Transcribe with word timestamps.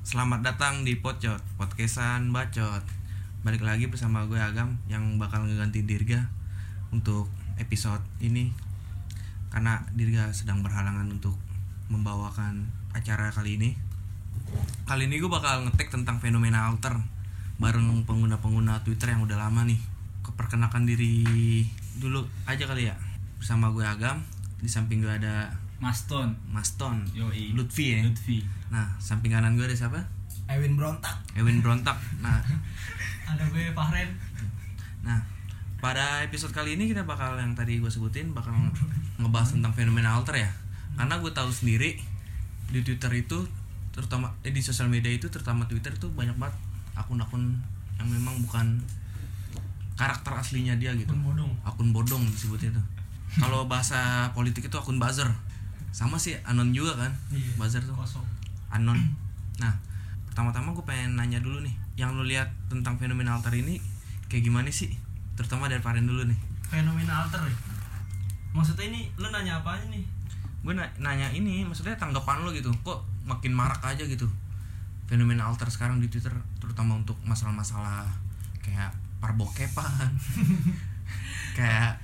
Selamat 0.00 0.40
datang 0.40 0.88
di 0.88 0.96
Pocot, 0.96 1.44
podcastan 1.60 2.32
bacot. 2.32 2.80
Balik 3.44 3.60
lagi 3.60 3.92
bersama 3.92 4.24
gue 4.24 4.40
Agam 4.40 4.80
yang 4.88 5.20
bakal 5.20 5.44
ngeganti 5.44 5.84
Dirga 5.84 6.32
untuk 6.96 7.28
episode 7.60 8.00
ini. 8.24 8.56
Karena 9.52 9.84
Dirga 9.92 10.32
sedang 10.32 10.64
berhalangan 10.64 11.12
untuk 11.12 11.36
membawakan 11.92 12.72
acara 12.96 13.28
kali 13.36 13.60
ini. 13.60 13.76
Kali 14.88 15.12
ini 15.12 15.20
gue 15.20 15.28
bakal 15.28 15.68
ngetek 15.68 15.92
tentang 15.92 16.24
fenomena 16.24 16.72
alter 16.72 16.96
Bareng 17.60 18.08
pengguna-pengguna 18.08 18.80
Twitter 18.80 19.12
yang 19.12 19.28
udah 19.28 19.36
lama 19.36 19.68
nih. 19.68 19.76
Keperkenakan 20.24 20.88
diri 20.88 21.20
dulu 21.98 22.24
aja 22.48 22.64
kali 22.64 22.88
ya 22.88 22.96
Bersama 23.36 23.68
gue 23.74 23.84
Agam 23.84 24.22
Di 24.62 24.68
samping 24.70 25.02
gue 25.02 25.10
ada 25.10 25.50
Maston 25.82 26.32
Maston 26.48 27.02
Yoi. 27.12 27.52
Lutfi 27.52 27.98
ya 27.98 28.06
Lutfi 28.06 28.40
Nah, 28.72 28.88
samping 29.02 29.34
kanan 29.34 29.58
gue 29.58 29.66
ada 29.66 29.76
siapa? 29.76 30.00
Ewin 30.48 30.78
Brontak 30.78 31.20
Ewin 31.36 31.60
Brontak. 31.60 31.98
Nah, 32.24 32.40
Ada 33.32 33.44
gue 33.50 33.72
Fahren 33.74 34.08
nah 35.02 35.18
pada 35.82 36.22
episode 36.22 36.54
kali 36.54 36.78
ini 36.78 36.86
kita 36.86 37.02
bakal 37.02 37.34
yang 37.34 37.58
tadi 37.58 37.82
gue 37.82 37.90
sebutin 37.90 38.30
bakal 38.30 38.54
ngebahas 39.18 39.58
tentang 39.58 39.74
fenomena 39.74 40.14
alter 40.14 40.38
ya. 40.38 40.50
Karena 40.94 41.18
gue 41.18 41.32
tahu 41.34 41.50
sendiri 41.50 41.98
di 42.70 42.80
Twitter 42.86 43.10
itu 43.18 43.42
terutama 43.90 44.30
eh, 44.46 44.54
di 44.54 44.62
sosial 44.62 44.86
media 44.86 45.10
itu 45.10 45.26
terutama 45.26 45.66
Twitter 45.66 45.90
itu 45.90 46.06
banyak 46.14 46.38
banget 46.38 46.54
akun-akun 46.94 47.58
yang 47.98 48.08
memang 48.08 48.38
bukan 48.46 48.78
karakter 49.98 50.32
aslinya 50.34 50.74
dia 50.80 50.92
gitu. 50.94 51.12
Akun 51.12 51.24
bodong. 51.24 51.52
Akun 51.62 51.88
bodong 51.92 52.22
disebutnya 52.28 52.72
itu. 52.72 52.82
Kalau 53.42 53.64
bahasa 53.64 54.28
politik 54.36 54.68
itu 54.68 54.76
akun 54.76 55.00
buzzer. 55.00 55.28
Sama 55.92 56.16
sih 56.16 56.36
anon 56.44 56.72
juga 56.72 56.96
kan? 56.96 57.12
Iya. 57.32 57.56
Buzzer 57.60 57.82
tuh. 57.84 57.96
Kosong 57.96 58.42
anon 58.72 58.98
nah 59.60 59.76
pertama-tama 60.32 60.72
gue 60.72 60.84
pengen 60.88 61.20
nanya 61.20 61.38
dulu 61.44 61.60
nih 61.60 61.76
yang 62.00 62.16
lu 62.16 62.24
lihat 62.24 62.48
tentang 62.72 62.96
fenomena 62.96 63.36
alter 63.36 63.52
ini 63.52 63.76
kayak 64.32 64.48
gimana 64.48 64.72
sih 64.72 64.88
terutama 65.36 65.68
dari 65.68 65.84
Faren 65.84 66.08
dulu 66.08 66.24
nih 66.24 66.38
Fenomena 66.72 67.20
alter 67.20 67.44
ya 67.44 67.56
Maksudnya 68.56 68.88
ini 68.88 69.12
lu 69.20 69.28
nanya 69.28 69.60
apa 69.60 69.76
aja 69.76 69.86
nih 69.92 70.00
gue 70.64 70.72
na- 70.72 70.94
nanya 70.96 71.28
ini 71.36 71.68
maksudnya 71.68 71.92
tanggapan 72.00 72.48
lu 72.48 72.50
gitu 72.56 72.72
kok 72.80 73.04
makin 73.28 73.52
marak 73.52 73.84
aja 73.84 74.08
gitu 74.08 74.24
fenomena 75.04 75.52
alter 75.52 75.68
sekarang 75.68 76.00
di 76.00 76.08
Twitter 76.08 76.32
terutama 76.56 76.96
untuk 76.96 77.18
masalah-masalah 77.28 78.08
kayak 78.64 78.88
parbokepan 79.22 80.10
kayak 81.56 81.94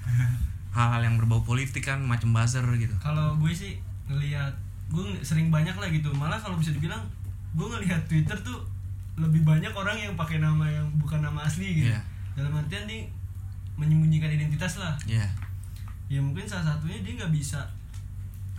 hal-hal 0.70 1.02
yang 1.02 1.18
berbau 1.18 1.42
politik 1.42 1.82
kan 1.82 1.98
macam 1.98 2.30
buzzer 2.30 2.62
gitu. 2.78 2.94
Kalau 3.02 3.34
gue 3.36 3.50
sih 3.52 3.76
ngelihat 4.06 4.54
Gue 4.88 5.04
sering 5.20 5.52
banyak 5.52 5.76
lah 5.76 5.84
gitu. 5.92 6.08
Malah 6.16 6.40
kalau 6.40 6.56
bisa 6.56 6.72
dibilang 6.72 7.04
Gue 7.52 7.68
ngelihat 7.68 8.08
Twitter 8.08 8.32
tuh 8.40 8.64
Lebih 9.20 9.44
banyak 9.44 9.68
orang 9.76 10.00
yang 10.00 10.16
pakai 10.16 10.40
nama 10.40 10.64
yang 10.64 10.88
bukan 10.96 11.20
nama 11.20 11.44
asli 11.44 11.84
gitu. 11.84 11.92
Iya. 11.92 12.00
Dalam 12.32 12.56
artian 12.56 12.88
dia 12.88 13.04
Menyembunyikan 13.76 14.32
identitas 14.32 14.80
lah. 14.80 14.96
Ya 15.04 15.28
ya 16.08 16.24
mungkin 16.24 16.48
salah 16.48 16.74
satunya 16.74 17.04
dia 17.04 17.20
nggak 17.20 17.32
bisa 17.36 17.60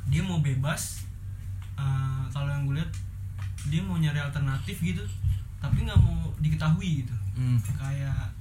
dia 0.05 0.21
mau 0.21 0.37
bebas 0.39 1.05
eh, 1.77 2.23
kalau 2.29 2.49
yang 2.49 2.69
gue 2.69 2.77
lihat 2.77 2.91
dia 3.67 3.81
mau 3.81 3.97
nyari 3.97 4.21
alternatif 4.21 4.77
gitu 4.79 5.01
tapi 5.59 5.83
nggak 5.83 5.99
mau 5.99 6.31
diketahui 6.39 7.03
gitu. 7.03 7.15
Hmm. 7.35 7.59
kayak 7.75 8.31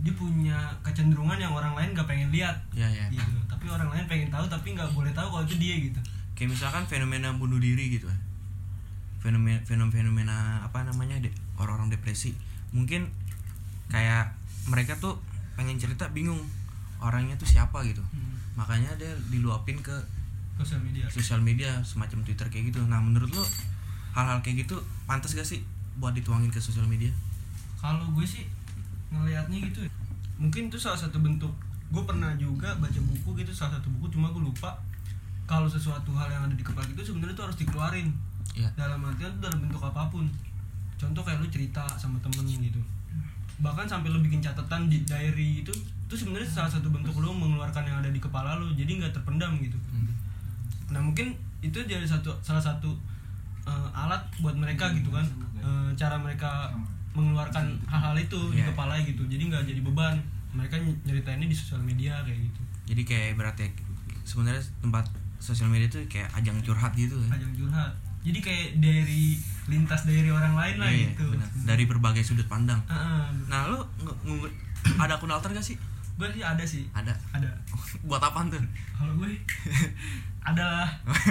dia 0.00 0.14
punya 0.16 0.56
kecenderungan 0.80 1.36
yang 1.36 1.52
orang 1.52 1.76
lain 1.76 1.92
nggak 1.92 2.08
pengen 2.08 2.32
lihat. 2.32 2.56
Ya 2.72 2.88
ya. 2.88 3.06
Gitu. 3.12 3.38
Tapi 3.46 3.68
orang 3.68 3.92
lain 3.92 4.04
pengen 4.08 4.32
tahu 4.32 4.48
tapi 4.48 4.72
nggak 4.72 4.90
boleh 4.96 5.12
tahu 5.12 5.28
kalau 5.28 5.44
itu 5.44 5.56
dia 5.60 5.76
gitu. 5.76 6.00
Kayak 6.34 6.56
misalkan 6.56 6.84
fenomena 6.88 7.28
bunuh 7.36 7.60
diri 7.60 8.00
gitu 8.00 8.08
fenomena 9.20 9.60
fenomena 9.68 9.92
fenomena 9.92 10.36
apa 10.64 10.82
namanya 10.82 11.20
de, 11.20 11.30
orang-orang 11.60 11.92
depresi. 11.92 12.32
Mungkin 12.72 13.12
kayak 13.92 14.32
mereka 14.66 14.96
tuh 14.96 15.20
pengen 15.54 15.76
cerita 15.76 16.08
bingung 16.10 16.40
orangnya 17.00 17.36
tuh 17.36 17.46
siapa 17.46 17.84
gitu. 17.84 18.00
Makanya 18.56 18.96
dia 18.96 19.12
diluapin 19.28 19.80
ke 19.84 19.94
sosial 20.60 20.80
media. 20.84 21.04
sosial 21.08 21.40
media 21.40 21.70
semacam 21.84 22.24
twitter 22.24 22.48
kayak 22.48 22.72
gitu. 22.72 22.80
Nah 22.88 23.00
menurut 23.00 23.28
lo 23.32 23.44
hal-hal 24.16 24.40
kayak 24.40 24.66
gitu 24.66 24.80
pantas 25.04 25.36
gak 25.36 25.46
sih 25.46 25.62
buat 26.00 26.16
dituangin 26.16 26.48
ke 26.48 26.60
sosial 26.60 26.88
media? 26.88 27.12
Kalau 27.80 28.08
gue 28.12 28.24
sih 28.24 28.44
ngelihatnya 29.10 29.58
gitu 29.70 29.80
ya. 29.84 29.92
mungkin 30.40 30.72
itu 30.72 30.78
salah 30.78 30.96
satu 30.96 31.18
bentuk 31.20 31.52
gue 31.90 32.02
pernah 32.06 32.30
juga 32.38 32.70
baca 32.78 33.00
buku 33.02 33.42
gitu 33.42 33.50
salah 33.50 33.76
satu 33.76 33.90
buku 33.98 34.14
cuma 34.14 34.30
gue 34.30 34.42
lupa 34.42 34.78
kalau 35.50 35.66
sesuatu 35.66 36.14
hal 36.14 36.30
yang 36.30 36.46
ada 36.46 36.54
di 36.54 36.62
kepala 36.62 36.86
itu 36.86 37.02
sebenarnya 37.02 37.34
itu 37.34 37.42
harus 37.42 37.58
dikeluarin. 37.58 38.08
Ya 38.54 38.70
dalam 38.78 39.02
artian 39.02 39.34
itu 39.34 39.42
dalam 39.42 39.58
bentuk 39.58 39.82
apa 39.82 40.06
pun. 40.06 40.30
Contoh 40.94 41.26
kayak 41.26 41.42
lu 41.42 41.50
cerita 41.50 41.82
sama 41.98 42.22
temen 42.22 42.46
gitu. 42.46 42.78
Bahkan 43.58 43.90
sampai 43.90 44.14
lu 44.14 44.22
bikin 44.22 44.38
catatan 44.38 44.86
di 44.86 45.02
diary 45.02 45.66
itu 45.66 45.74
itu 46.06 46.14
sebenarnya 46.14 46.46
salah 46.46 46.70
satu 46.70 46.86
bentuk 46.94 47.18
lu 47.18 47.34
mengeluarkan 47.34 47.82
yang 47.82 47.98
ada 47.98 48.14
di 48.14 48.22
kepala 48.22 48.62
lu 48.62 48.70
jadi 48.78 49.02
nggak 49.02 49.10
terpendam 49.10 49.58
gitu. 49.58 49.74
Nah 50.94 51.02
mungkin 51.02 51.34
itu 51.66 51.82
jadi 51.82 52.06
satu 52.06 52.30
salah 52.46 52.62
satu 52.62 52.94
eh, 53.66 53.88
alat 53.90 54.22
buat 54.38 54.54
mereka 54.54 54.94
gitu 54.94 55.10
kan. 55.10 55.26
Eh, 55.58 55.90
cara 55.98 56.14
mereka 56.14 56.70
mengeluarkan 57.12 57.64
hal-hal 57.84 58.14
itu 58.14 58.40
di 58.50 58.58
Iya. 58.58 58.70
kepala 58.70 58.94
gitu. 59.00 59.22
Jadi 59.24 59.42
nggak 59.44 59.62
jadi 59.64 59.80
beban. 59.80 60.14
Mereka 60.50 60.78
ny- 60.78 60.98
nyeritainnya 61.04 61.44
di 61.44 61.54
sosial 61.54 61.78
media 61.80 62.18
kayak 62.20 62.38
gitu. 62.40 62.60
Jadi 62.86 63.02
kayak 63.04 63.30
berarti 63.34 63.66
sebenarnya 64.22 64.62
tempat 64.78 65.06
sosial 65.36 65.66
media 65.66 65.86
tuh 65.86 66.02
kayak 66.06 66.28
ajang 66.34 66.58
curhat 66.60 66.92
gitu 66.92 67.16
ya 67.18 67.30
ajang 67.32 67.52
curhat. 67.56 67.92
Jadi 68.20 68.38
kayak 68.38 68.66
dari 68.78 69.40
lintas 69.66 70.04
dari 70.04 70.28
orang 70.28 70.52
lain 70.52 70.76
lah 70.76 70.86
Iya, 70.86 70.98
iya, 70.98 71.08
gitu. 71.10 71.24
benar. 71.30 71.48
dari 71.64 71.84
berbagai 71.84 72.22
sudut 72.22 72.44
pandang. 72.46 72.76
Heeh. 72.84 73.24
nah 73.46 73.64
lo 73.64 73.80
nge- 73.96 74.18
nge- 74.22 74.54
ada 74.98 75.14
akun 75.14 75.28
alter 75.28 75.50
gak 75.50 75.64
sih? 75.64 75.78
Gue 76.14 76.28
sih 76.28 76.42
ada 76.42 76.60
sih. 76.60 76.84
Ada? 76.92 77.14
Ada. 77.32 77.48
Buat 78.04 78.20
apaan 78.22 78.46
tuh? 78.46 78.60
Kalau 78.92 79.16
gue 79.16 79.30
ada 80.44 80.64
lah. 80.76 80.90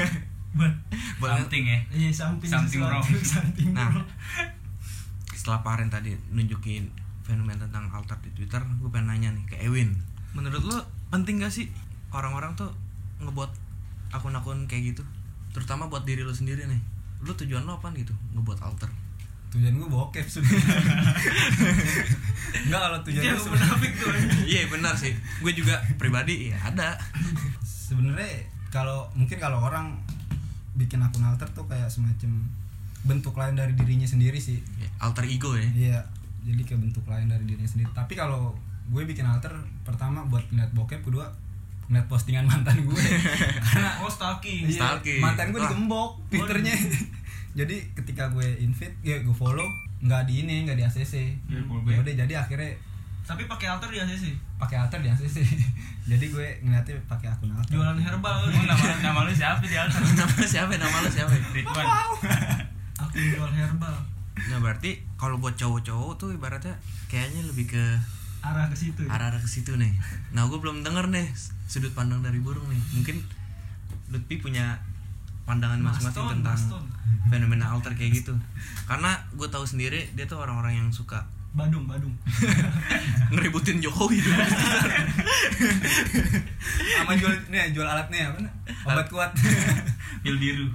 Buat 0.58 0.74
buat 1.20 1.30
something 1.38 1.62
ya? 1.64 1.78
Iya 1.92 2.10
something 2.10 2.50
Something 2.50 2.82
sesuatu, 2.82 3.06
wrong. 3.06 3.22
something 3.22 3.70
Nah. 3.70 3.86
wrong. 3.92 4.08
Setelah 5.50 5.66
Paren 5.66 5.90
tadi 5.90 6.14
nunjukin 6.30 6.94
fenomena 7.26 7.66
tentang 7.66 7.90
alter 7.90 8.22
di 8.22 8.30
Twitter, 8.38 8.62
gue 8.62 8.86
pengen 8.94 9.10
nanya 9.10 9.34
nih 9.34 9.50
ke 9.50 9.58
Ewin. 9.66 9.98
Menurut 10.38 10.62
lo 10.62 10.78
penting 11.10 11.42
gak 11.42 11.50
sih 11.50 11.74
orang-orang 12.14 12.54
tuh 12.54 12.70
ngebuat 13.18 13.50
akun-akun 14.14 14.70
kayak 14.70 14.94
gitu? 14.94 15.02
Terutama 15.50 15.90
buat 15.90 16.06
diri 16.06 16.22
lo 16.22 16.30
sendiri 16.30 16.70
nih. 16.70 16.78
Lo 17.26 17.34
tujuan 17.34 17.66
lo 17.66 17.82
apa 17.82 17.90
gitu 17.98 18.14
ngebuat 18.38 18.62
alter? 18.62 18.94
tujuan 19.50 19.74
gue 19.74 19.90
bokep 19.90 20.30
sebenarnya 20.30 20.62
enggak 22.70 22.82
kalau 22.86 23.00
tujuan 23.02 23.24
Itu 23.26 23.34
gue 23.34 23.50
munafik 23.50 23.92
tuh 23.98 24.14
Iya 24.46 24.62
benar 24.70 24.94
sih. 24.94 25.18
Gue 25.42 25.58
juga 25.58 25.82
pribadi 25.98 26.54
ya 26.54 26.62
ada. 26.62 26.94
sebenarnya 27.66 28.46
kalau 28.70 29.10
mungkin 29.18 29.42
kalau 29.42 29.66
orang 29.66 29.98
bikin 30.78 31.02
akun 31.02 31.26
alter 31.26 31.50
tuh 31.58 31.66
kayak 31.66 31.90
semacam 31.90 32.46
bentuk 33.02 33.34
lain 33.34 33.54
dari 33.54 33.72
dirinya 33.74 34.04
sendiri 34.04 34.38
sih. 34.38 34.60
Ya, 34.76 34.88
alter 35.00 35.24
ego 35.24 35.56
ya. 35.56 35.68
iya 35.72 36.00
jadi 36.40 36.62
kayak 36.64 36.82
bentuk 36.82 37.06
lain 37.06 37.28
dari 37.28 37.44
dirinya 37.44 37.68
sendiri. 37.68 37.90
Tapi 37.92 38.14
kalau 38.14 38.56
gue 38.90 39.02
bikin 39.04 39.24
alter 39.24 39.54
pertama 39.84 40.26
buat 40.26 40.42
ngeliat 40.50 40.74
bokep 40.74 41.04
kedua 41.04 41.30
ngeliat 41.88 42.06
postingan 42.06 42.46
mantan 42.46 42.82
gue. 42.82 43.02
Karena 43.66 44.02
oh 44.02 44.10
stalking. 44.10 44.66
Iya, 44.66 44.78
Stalking. 44.78 45.22
mantan 45.22 45.50
gue 45.50 45.60
digembok 45.60 46.22
twitternya 46.30 46.74
jadi 47.60 47.76
ketika 47.98 48.30
gue 48.30 48.46
invite 48.62 48.94
ya 49.02 49.18
gue 49.20 49.34
follow 49.34 49.66
nggak 50.00 50.30
di 50.30 50.46
ini 50.46 50.64
nggak 50.64 50.78
di 50.78 50.86
ACC 50.86 51.14
Iya, 51.50 51.60
ya 51.60 51.82
back. 51.82 52.02
udah 52.06 52.14
jadi 52.24 52.34
akhirnya 52.38 52.72
tapi 53.26 53.46
pakai 53.46 53.68
alter 53.70 53.90
ya 53.90 54.06
sih 54.06 54.34
pakai 54.58 54.78
alter 54.78 55.02
di 55.02 55.10
ACC 55.10 55.38
jadi 56.14 56.26
gue 56.30 56.48
ngeliatnya 56.62 56.94
pakai 57.06 57.30
akun 57.30 57.50
alter. 57.52 57.74
Jualan 57.74 57.98
herbal. 57.98 58.38
Emang 58.48 58.66
nama 58.66 58.86
nama 59.02 59.20
lu 59.26 59.34
siapa 59.34 59.62
di 59.62 59.74
alter? 59.74 59.98
Nama 59.98 60.46
siapa? 60.46 60.72
Nama 60.78 60.98
lo 61.02 61.10
siapa? 61.10 61.34
Ridwan 61.54 61.86
aku 63.10 63.18
jual 63.18 63.52
herbal 63.52 63.98
Nah 64.48 64.58
berarti 64.64 65.04
kalau 65.20 65.36
buat 65.36 65.60
cowok-cowok 65.60 66.14
tuh 66.16 66.30
ibaratnya 66.32 66.80
kayaknya 67.12 67.44
lebih 67.44 67.76
ke 67.76 67.84
arah 68.40 68.72
ke 68.72 68.78
situ 68.80 69.04
ya? 69.04 69.12
arah-arah 69.12 69.42
ke 69.44 69.50
situ 69.52 69.76
nih. 69.76 69.92
Nah, 70.32 70.48
gue 70.48 70.56
belum 70.64 70.80
denger 70.80 71.12
nih 71.12 71.28
sudut 71.68 71.92
pandang 71.92 72.24
dari 72.24 72.40
burung 72.40 72.64
nih. 72.72 72.80
Mungkin 72.96 73.20
Lutfi 74.16 74.40
punya 74.40 74.80
pandangan 75.44 75.84
masing-masing 75.84 76.40
tentang 76.40 76.56
Maston. 76.56 76.86
fenomena 77.28 77.76
alter 77.76 77.92
kayak 78.00 78.24
gitu. 78.24 78.34
Karena 78.88 79.20
gue 79.36 79.48
tahu 79.52 79.68
sendiri 79.68 80.08
dia 80.16 80.24
tuh 80.24 80.40
orang-orang 80.40 80.80
yang 80.80 80.90
suka 80.96 81.28
Badung 81.50 81.90
Badung 81.90 82.14
ngeributin 83.34 83.82
Jokowi 83.82 84.22
dulu. 84.22 84.38
sama 86.94 87.18
jual 87.18 87.34
nih 87.50 87.74
jual 87.74 87.90
alat 87.90 88.06
nih 88.14 88.22
apa 88.22 88.38
obat 88.86 89.08
kuat 89.10 89.32
pil 90.22 90.38
biru 90.38 90.70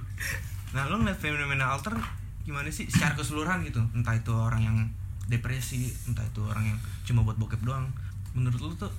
nah, 0.75 0.91
lo 0.91 0.99
ngeliat 0.99 1.15
fenomena 1.23 1.71
alter 1.71 1.95
gimana 2.44 2.69
sih 2.69 2.87
secara 2.87 3.17
keseluruhan 3.17 3.64
gitu? 3.64 3.81
Entah 3.96 4.14
itu 4.14 4.32
orang 4.32 4.62
yang 4.62 4.79
depresi, 5.26 5.91
entah 6.05 6.25
itu 6.25 6.44
orang 6.44 6.69
yang 6.69 6.79
cuma 7.08 7.25
buat 7.25 7.41
bokep 7.41 7.64
doang. 7.64 7.88
Menurut 8.37 8.61
lo 8.61 8.70
tuh 8.76 8.93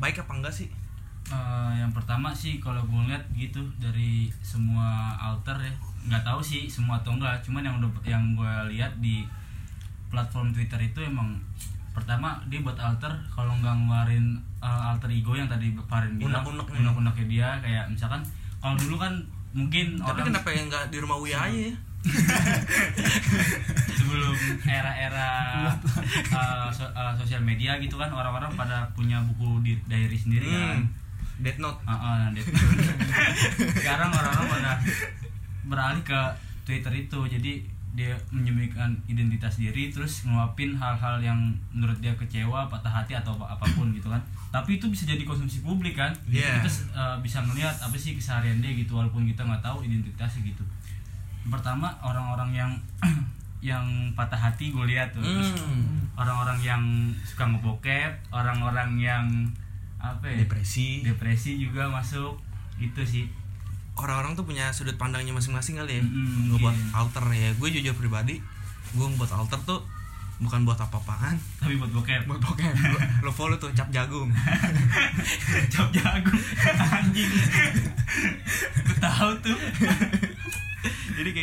baik 0.00 0.24
apa 0.24 0.32
enggak 0.36 0.52
sih 0.52 0.68
Eh, 1.26 1.72
yang 1.74 1.90
pertama 1.90 2.30
sih 2.30 2.62
kalau 2.62 2.86
gue 2.86 2.94
ngeliat 3.02 3.26
gitu 3.34 3.58
dari 3.82 4.30
semua 4.46 5.10
alter 5.18 5.58
ya 5.58 5.74
nggak 6.06 6.22
tahu 6.22 6.38
sih 6.38 6.70
semua 6.70 7.02
atau 7.02 7.18
enggak 7.18 7.42
cuman 7.42 7.66
yang 7.66 7.74
udah 7.82 7.90
yang 8.06 8.22
gue 8.38 8.54
lihat 8.70 8.94
di 9.02 9.26
platform 10.06 10.54
Twitter 10.54 10.78
itu 10.78 11.02
emang 11.02 11.34
pertama 11.90 12.38
dia 12.46 12.62
buat 12.62 12.78
alter 12.78 13.10
kalau 13.26 13.50
nggak 13.58 13.74
ngeluarin 13.74 14.38
eh, 14.62 14.82
alter 14.94 15.10
ego 15.10 15.34
yang 15.34 15.50
tadi 15.50 15.74
Farin 15.90 16.14
bilang 16.14 16.46
Unek-unek 16.46 16.66
nih. 16.70 16.78
unek-uneknya 16.86 17.26
dia 17.26 17.48
kayak 17.58 17.84
misalkan 17.90 18.22
kalau 18.62 18.78
dulu 18.78 18.94
kan 18.94 19.18
mungkin 19.50 19.98
tapi 19.98 20.22
orang 20.22 20.30
kenapa 20.30 20.48
yang 20.54 20.66
nggak 20.70 20.84
di 20.94 20.98
rumah 21.02 21.18
Uya 21.18 21.38
aja 21.42 21.58
ya 21.58 21.74
sebelum 23.98 24.36
era-era 24.66 25.30
uh, 26.32 26.68
so- 26.70 26.92
uh, 26.94 27.12
sosial 27.18 27.42
media 27.42 27.76
gitu 27.82 27.98
kan 27.98 28.10
orang-orang 28.10 28.52
pada 28.54 28.86
punya 28.94 29.18
buku 29.26 29.62
di 29.66 29.72
diary 29.90 30.18
sendiri 30.18 30.46
kan. 30.46 30.80
Hmm. 30.82 30.88
Death 31.36 31.60
Note. 31.60 31.78
Ah, 31.84 31.92
ah, 31.92 32.24
Death 32.32 32.48
sekarang 33.82 34.08
orang-orang 34.08 34.46
pada 34.48 34.72
beralih 35.68 36.02
ke 36.06 36.20
Twitter 36.64 36.92
itu. 36.96 37.20
Jadi 37.28 37.52
dia 37.96 38.12
menyembunyikan 38.28 38.92
identitas 39.08 39.56
diri 39.56 39.88
terus 39.88 40.28
ngeluapin 40.28 40.76
hal-hal 40.76 41.16
yang 41.16 41.56
menurut 41.72 41.96
dia 41.96 42.12
kecewa 42.12 42.68
patah 42.68 42.92
hati 42.92 43.16
atau 43.16 43.36
apa 43.36 43.56
apa 43.56 43.64
pun 43.76 43.92
gitu 43.92 44.08
kan. 44.08 44.20
Tapi 44.52 44.80
itu 44.80 44.88
bisa 44.88 45.04
jadi 45.04 45.24
konsumsi 45.24 45.60
publik 45.60 45.96
kan. 45.96 46.12
Iya. 46.28 46.60
kita 46.60 46.70
uh, 46.96 47.16
bisa 47.20 47.44
ngelihat 47.44 47.76
apa 47.80 47.96
sih 47.96 48.16
keseharian 48.16 48.60
dia 48.60 48.72
gitu 48.72 48.96
walaupun 48.96 49.28
kita 49.28 49.44
nggak 49.44 49.60
tahu 49.64 49.84
identitasnya 49.84 50.44
gitu 50.44 50.64
pertama 51.46 51.94
orang-orang 52.00 52.50
yang 52.52 52.70
yang 53.64 53.82
patah 54.12 54.38
hati 54.38 54.70
gue 54.70 54.84
lihat 54.86 55.10
tuh. 55.10 55.20
Terus 55.20 55.54
Hmm. 55.56 56.06
orang-orang 56.14 56.58
yang 56.60 56.82
suka 57.22 57.44
ngebokep 57.44 58.30
orang-orang 58.30 58.96
yang 58.96 59.24
apa 59.96 60.26
ya? 60.26 60.42
Depresi. 60.42 61.02
Depresi 61.02 61.56
juga 61.56 61.86
masuk. 61.86 62.38
Gitu 62.76 63.02
sih. 63.02 63.24
Orang-orang 63.96 64.34
tuh 64.34 64.44
punya 64.44 64.68
sudut 64.70 64.94
pandangnya 64.94 65.32
masing-masing 65.32 65.76
kali 65.76 65.98
ya. 65.98 66.02
Mm-mm, 66.02 66.52
ngebuat 66.52 66.74
mungkin. 66.74 66.94
alter 66.94 67.24
ya. 67.30 67.50
Gue 67.54 67.68
jujur 67.70 67.92
pribadi 67.92 68.38
gue 68.88 69.02
ngebuat 69.04 69.32
alter 69.34 69.58
tuh 69.62 69.80
bukan 70.36 70.62
buat 70.62 70.76
apa-apaan. 70.76 71.32
Tapi 71.58 71.74
buat 71.74 71.88
bokep. 71.90 72.28
Buat 72.28 72.38
pokoknya 72.38 72.70
lo, 72.86 72.98
lo 73.24 73.30
follow 73.30 73.56
tuh 73.56 73.72
cap 73.72 73.88
jagung. 73.88 74.28
Cap 75.72 75.88
jagung. 75.90 76.40
Anjing. 76.92 77.32
Gue 78.78 78.96
tahu 78.98 79.30
tuh 79.42 79.56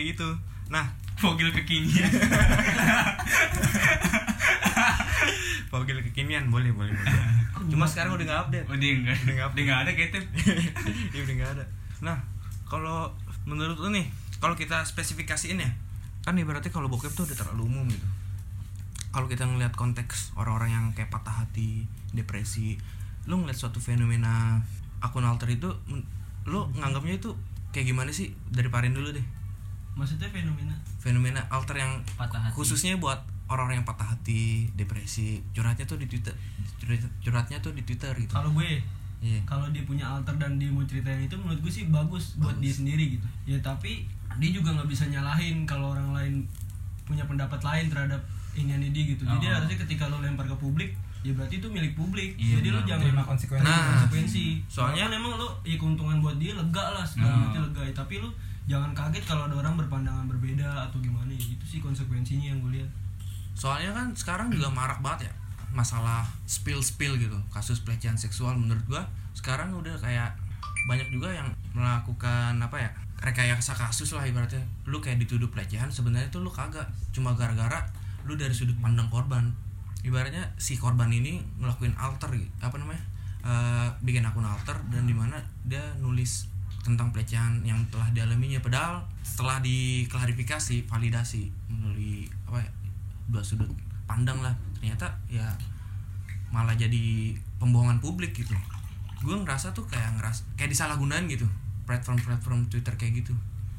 kayak 0.03 0.19
gitu. 0.19 0.29
Nah 0.67 0.91
fogil 1.15 1.47
kekinian. 1.55 2.11
Pogel 5.71 6.03
kekinian 6.03 6.51
boleh 6.51 6.75
boleh 6.75 6.91
boleh. 6.91 7.15
Cuma 7.71 7.87
sekarang 7.87 8.19
udah 8.19 8.25
nggak 8.27 8.41
update? 8.45 8.67
Dia 8.83 8.91
enggak 8.99 9.15
Udah 9.23 9.33
nggak 9.33 9.49
enggak 9.55 9.79
ada 9.87 9.91
ketep 9.95 10.25
ya 11.15 11.19
udah 11.23 11.35
nggak 11.39 11.51
ada. 11.55 11.65
Nah 12.03 12.17
kalau 12.67 13.15
menurut 13.47 13.79
lo 13.79 13.87
nih 13.87 14.11
kalau 14.43 14.59
kita 14.59 14.83
spesifikasiin 14.83 15.63
ya 15.63 15.71
kan 16.23 16.35
ibaratnya 16.35 16.71
kalau 16.71 16.91
bokep 16.91 17.15
tuh 17.15 17.23
udah 17.23 17.37
terlalu 17.39 17.63
umum 17.71 17.87
gitu. 17.87 18.07
Kalau 19.15 19.31
kita 19.31 19.47
ngelihat 19.47 19.73
konteks 19.79 20.35
orang-orang 20.35 20.75
yang 20.75 20.85
kayak 20.91 21.07
patah 21.07 21.47
hati 21.47 21.87
depresi 22.11 22.75
lo 23.23 23.39
ngeliat 23.39 23.55
suatu 23.55 23.79
fenomena 23.79 24.59
akun 24.99 25.23
alter 25.23 25.47
itu 25.55 25.71
lo 26.43 26.67
nganggapnya 26.75 27.23
itu 27.23 27.39
kayak 27.71 27.87
gimana 27.87 28.11
sih? 28.11 28.35
Dari 28.51 28.67
Parin 28.67 28.91
dulu 28.91 29.15
deh 29.15 29.42
maksudnya 29.93 30.27
fenomena 30.27 30.73
fenomena 30.97 31.41
alter 31.47 31.77
yang 31.77 32.01
Patah 32.13 32.39
hati. 32.41 32.53
khususnya 32.53 32.95
buat 32.95 33.19
orang-orang 33.45 33.77
yang 33.77 33.87
patah 33.87 34.07
hati 34.07 34.65
depresi 34.73 35.25
curhatnya 35.51 35.83
tuh 35.83 35.95
di 35.95 36.05
twitter 36.05 36.33
curhat- 36.77 37.13
curhatnya 37.19 37.57
tuh 37.59 37.71
di 37.71 37.81
twitter 37.81 38.13
gitu 38.15 38.31
kalau 38.31 38.49
gue 38.51 38.81
Iya. 39.19 39.39
kalau 39.45 39.63
dia 39.69 39.83
punya 39.83 40.03
alter 40.05 40.35
dan 40.35 40.57
dia 40.57 40.67
mau 40.67 40.83
ceritain 40.83 41.15
itu 41.21 41.31
menurut 41.33 41.55
gue 41.57 41.71
sih 41.71 41.87
bagus, 41.87 42.35
buat 42.35 42.59
dia 42.59 42.67
sendiri 42.69 43.15
gitu 43.15 43.23
ya 43.45 43.55
tapi 43.57 44.03
dia 44.35 44.49
juga 44.51 44.73
nggak 44.73 44.83
bisa 44.85 45.07
nyalahin 45.07 45.63
kalau 45.63 45.91
orang 45.91 46.11
lain 46.11 46.33
punya 47.03 47.23
pendapat 47.23 47.55
lain 47.57 47.87
terhadap 47.87 48.19
iniannya 48.51 48.89
dia 48.89 49.03
gitu 49.09 49.23
jadi 49.23 49.45
Oh. 49.45 49.53
harusnya 49.57 49.79
ketika 49.79 50.07
lo 50.07 50.19
lempar 50.19 50.43
ke 50.43 50.55
publik 50.55 50.91
ya 51.21 51.31
berarti 51.31 51.55
itu 51.55 51.67
milik 51.67 51.93
publik 51.93 52.35
Iya, 52.35 52.59
jadi 52.59 52.67
lo 52.69 52.79
jangan 52.83 53.07
Terima 53.07 53.23
konsekuensi. 53.23 53.63
Nah. 53.63 53.79
konsekuensi 53.95 54.45
Soalnya- 54.67 55.07
soalnya 55.07 55.17
emang 55.17 55.33
lo 55.37 55.49
ya 55.61 55.75
keuntungan 55.77 56.17
buat 56.19 56.35
dia 56.35 56.51
lega 56.51 56.85
lah 56.91 57.05
segala 57.05 57.31
Nah. 57.31 57.39
macam 57.47 57.61
lega 57.65 57.81
tapi 57.95 58.19
lo 58.19 58.27
jangan 58.69 58.95
kaget 58.95 59.23
kalau 59.27 59.49
ada 59.49 59.55
orang 59.59 59.75
berpandangan 59.75 60.25
berbeda 60.27 60.89
atau 60.89 60.97
gimana 61.03 61.29
ya 61.31 61.43
itu 61.43 61.65
sih 61.67 61.79
konsekuensinya 61.83 62.55
yang 62.55 62.59
gue 62.63 62.79
lihat. 62.79 62.89
Soalnya 63.53 63.91
kan 63.93 64.07
sekarang 64.15 64.47
juga 64.49 64.71
marak 64.71 65.03
banget 65.03 65.29
ya 65.29 65.33
masalah 65.73 66.21
spill 66.45 66.85
spill 66.85 67.17
gitu 67.17 67.33
kasus 67.49 67.81
pelecehan 67.81 68.13
seksual 68.13 68.53
menurut 68.53 68.85
gua 68.85 69.01
sekarang 69.33 69.73
udah 69.73 69.97
kayak 69.97 70.37
banyak 70.85 71.09
juga 71.09 71.33
yang 71.33 71.49
melakukan 71.73 72.61
apa 72.61 72.77
ya 72.77 72.89
rekayasa 73.23 73.73
kasus 73.73 74.13
lah 74.13 74.27
ibaratnya. 74.27 74.61
Lu 74.85 74.99
kayak 74.99 75.19
dituduh 75.23 75.49
pelecehan 75.49 75.89
sebenarnya 75.89 76.29
tuh 76.29 76.45
lu 76.45 76.51
kagak 76.53 76.85
cuma 77.15 77.33
gara-gara 77.33 77.87
lu 78.27 78.37
dari 78.37 78.53
sudut 78.53 78.75
pandang 78.79 79.09
korban. 79.09 79.49
Ibaratnya 80.03 80.51
si 80.59 80.75
korban 80.75 81.07
ini 81.09 81.39
ngelakuin 81.63 81.95
alter 81.95 82.35
gitu 82.35 82.51
apa 82.59 82.75
namanya 82.75 83.13
Eh, 83.43 83.87
bikin 83.99 84.23
akun 84.23 84.47
alter 84.47 84.79
dan 84.87 85.03
di 85.03 85.11
mana 85.11 85.35
dia 85.67 85.83
nulis 85.99 86.47
tentang 86.83 87.15
pelecehan 87.15 87.63
yang 87.63 87.79
telah 87.87 88.11
dialaminya 88.11 88.59
padahal 88.59 88.99
setelah 89.23 89.63
diklarifikasi 89.63 90.83
validasi 90.83 91.47
melalui 91.71 92.27
apa 92.43 92.59
ya 92.59 92.71
dua 93.31 93.41
sudut 93.41 93.71
pandang 94.03 94.43
lah. 94.43 94.51
Ternyata 94.77 95.07
ya 95.31 95.47
malah 96.51 96.75
jadi 96.75 97.33
pembohongan 97.57 98.03
publik 98.03 98.35
gitu. 98.35 98.53
Gue 99.23 99.39
ngerasa 99.39 99.71
tuh 99.71 99.87
kayak 99.87 100.19
ngeras 100.19 100.43
kayak 100.59 100.75
disalahgunain 100.75 101.23
gitu 101.31 101.47
platform-platform 101.87 102.67
Twitter 102.67 102.93
kayak 102.99 103.23
gitu. 103.23 103.33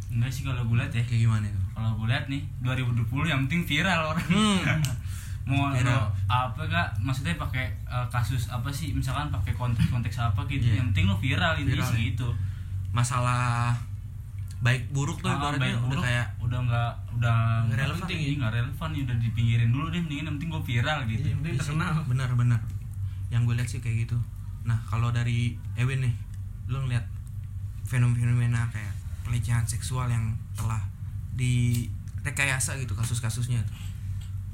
Enggak 0.08 0.32
sih 0.32 0.42
kalau 0.48 0.64
gue 0.64 0.76
lihat 0.80 0.92
ya. 0.96 1.04
Kayak 1.04 1.28
gimana 1.28 1.44
itu? 1.44 1.60
Kalau 1.76 1.90
gue 2.00 2.06
lihat 2.08 2.24
nih 2.32 2.42
2020 2.64 3.28
yang 3.28 3.40
penting 3.44 3.62
viral 3.68 4.00
orang. 4.16 4.26
Hmm. 4.32 4.60
mau 5.44 5.68
Viral. 5.76 6.08
apa 6.24 6.64
kak? 6.64 6.88
Maksudnya 7.04 7.36
pakai 7.36 7.68
eh, 7.84 8.06
kasus 8.08 8.48
apa 8.48 8.72
sih? 8.72 8.96
Misalkan 8.96 9.28
pakai 9.28 9.52
konteks 9.52 9.92
konteks 9.92 10.16
apa 10.16 10.40
gitu. 10.48 10.72
Iya. 10.72 10.80
yang 10.80 10.88
penting 10.88 11.12
lo 11.12 11.20
viral 11.20 11.52
ini 11.60 11.76
Viral, 11.76 11.84
sih 11.84 12.00
ya. 12.00 12.08
gitu 12.16 12.32
masalah 12.94 13.74
baik 14.62 14.88
buruk 14.88 15.20
tuh 15.20 15.28
Ah, 15.28 15.36
ibaratnya 15.36 15.60
baik 15.60 15.76
udah 15.76 15.88
buruk, 15.90 16.04
kayak 16.06 16.26
udah 16.40 16.58
nggak 16.62 16.92
udah 17.12 17.36
Nggak 17.68 17.78
relevan 17.82 18.00
penting 18.00 18.20
ya. 18.22 18.32
nggak 18.38 18.52
relevan 18.54 18.88
ya 18.88 19.00
udah 19.02 19.16
dipinggirin 19.20 19.68
dulu 19.68 19.86
deh 19.90 20.00
mendingan 20.00 20.24
yang 20.24 20.34
penting 20.38 20.50
gue 20.50 20.62
viral 20.64 20.98
gitu. 21.04 21.24
Yang 21.26 21.38
penting 21.42 21.54
terkenal. 21.58 21.92
Benar-benar 22.06 22.60
yang 23.28 23.42
gue 23.44 23.54
lihat 23.54 23.68
sih 23.68 23.78
kayak 23.78 24.08
gitu. 24.08 24.16
Nah 24.62 24.78
kalau 24.84 25.10
dari 25.10 25.52
Ewin 25.74 26.00
nih 26.00 26.14
lu 26.64 26.80
ngeliat 26.80 27.04
fenomena 27.84 28.64
kayak 28.70 28.94
pelecehan 29.20 29.64
seksual 29.64 30.06
yang 30.06 30.24
telah 30.54 30.80
direkayasa 31.34 32.78
gitu 32.78 32.94
kasus-kasusnya 32.94 33.60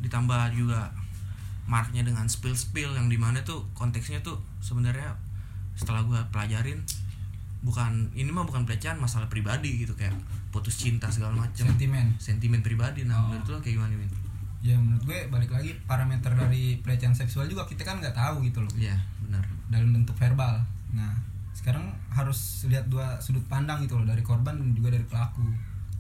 ditambah 0.01 0.51
juga 0.51 0.91
marknya 1.65 2.03
dengan 2.03 2.27
spill 2.27 2.57
spill 2.57 2.91
yang 2.91 3.07
di 3.07 3.15
mana 3.15 3.39
tuh 3.41 3.63
konteksnya 3.73 4.19
tuh 4.21 4.43
sebenarnya 4.59 5.15
setelah 5.73 6.03
gue 6.03 6.19
pelajarin 6.31 6.83
bukan 7.61 7.93
ini 8.13 8.29
mah 8.29 8.43
bukan 8.43 8.65
pelecehan 8.65 8.97
masalah 8.97 9.27
pribadi 9.27 9.79
gitu 9.79 9.93
kayak 9.93 10.17
putus 10.49 10.75
cinta 10.75 11.07
segala 11.07 11.37
macam 11.39 11.67
Sentimen. 11.67 12.17
sentimen 12.17 12.61
pribadi 12.61 13.05
nah 13.05 13.21
Oh. 13.21 13.29
menurut 13.31 13.47
lu 13.47 13.59
kayak 13.59 13.77
gimana 13.77 13.95
Win? 13.95 14.11
Ya 14.61 14.75
menurut 14.75 15.03
gue 15.03 15.19
balik 15.27 15.51
lagi 15.51 15.73
parameter 15.85 16.31
dari 16.31 16.77
pelecehan 16.79 17.13
seksual 17.13 17.47
juga 17.47 17.65
kita 17.65 17.81
kan 17.81 17.97
nggak 17.97 18.13
tahu 18.13 18.41
gitu 18.43 18.61
loh 18.61 18.73
Iya 18.75 18.97
benar 19.21 19.45
dalam 19.67 19.93
bentuk 19.95 20.13
verbal. 20.15 20.61
Nah 20.91 21.13
sekarang 21.53 21.85
harus 22.09 22.39
lihat 22.65 22.85
dua 22.87 23.17
sudut 23.19 23.45
pandang 23.47 23.81
gitu 23.81 23.95
loh 23.95 24.05
dari 24.05 24.21
korban 24.21 24.53
dan 24.55 24.73
juga 24.73 24.91
dari 24.91 25.05
pelaku. 25.05 25.45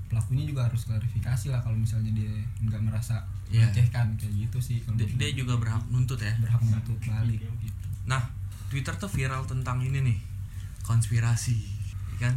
Pelakunya 0.06 0.42
juga 0.44 0.66
harus 0.66 0.82
klarifikasi 0.82 1.46
lah 1.48 1.60
kalau 1.60 1.76
misalnya 1.76 2.10
dia 2.10 2.32
nggak 2.60 2.82
merasa 2.82 3.20
Iya. 3.46 3.64
melecehkan 3.64 4.14
kayak 4.14 4.32
gitu 4.40 4.58
sih. 4.60 4.78
Kalau 4.80 4.94
dia, 4.94 5.06
dia 5.08 5.30
juga 5.34 5.54
berhak 5.54 5.82
nuntut 5.86 6.18
ya 6.18 6.32
berhak 6.36 6.60
menuntut 6.60 6.98
balik. 7.00 7.40
Gitu. 7.40 7.86
Nah, 8.04 8.22
Twitter 8.66 8.94
tuh 8.94 9.08
viral 9.08 9.42
tentang 9.44 9.78
ini 9.78 9.98
nih, 10.00 10.18
konspirasi, 10.90 11.54
ya 12.18 12.26
kan? 12.26 12.34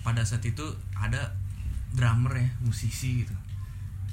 Pada 0.00 0.24
saat 0.24 0.40
itu 0.42 0.64
ada 0.96 1.36
drummer 1.92 2.32
ya, 2.32 2.48
musisi 2.64 3.20
gitu, 3.20 3.36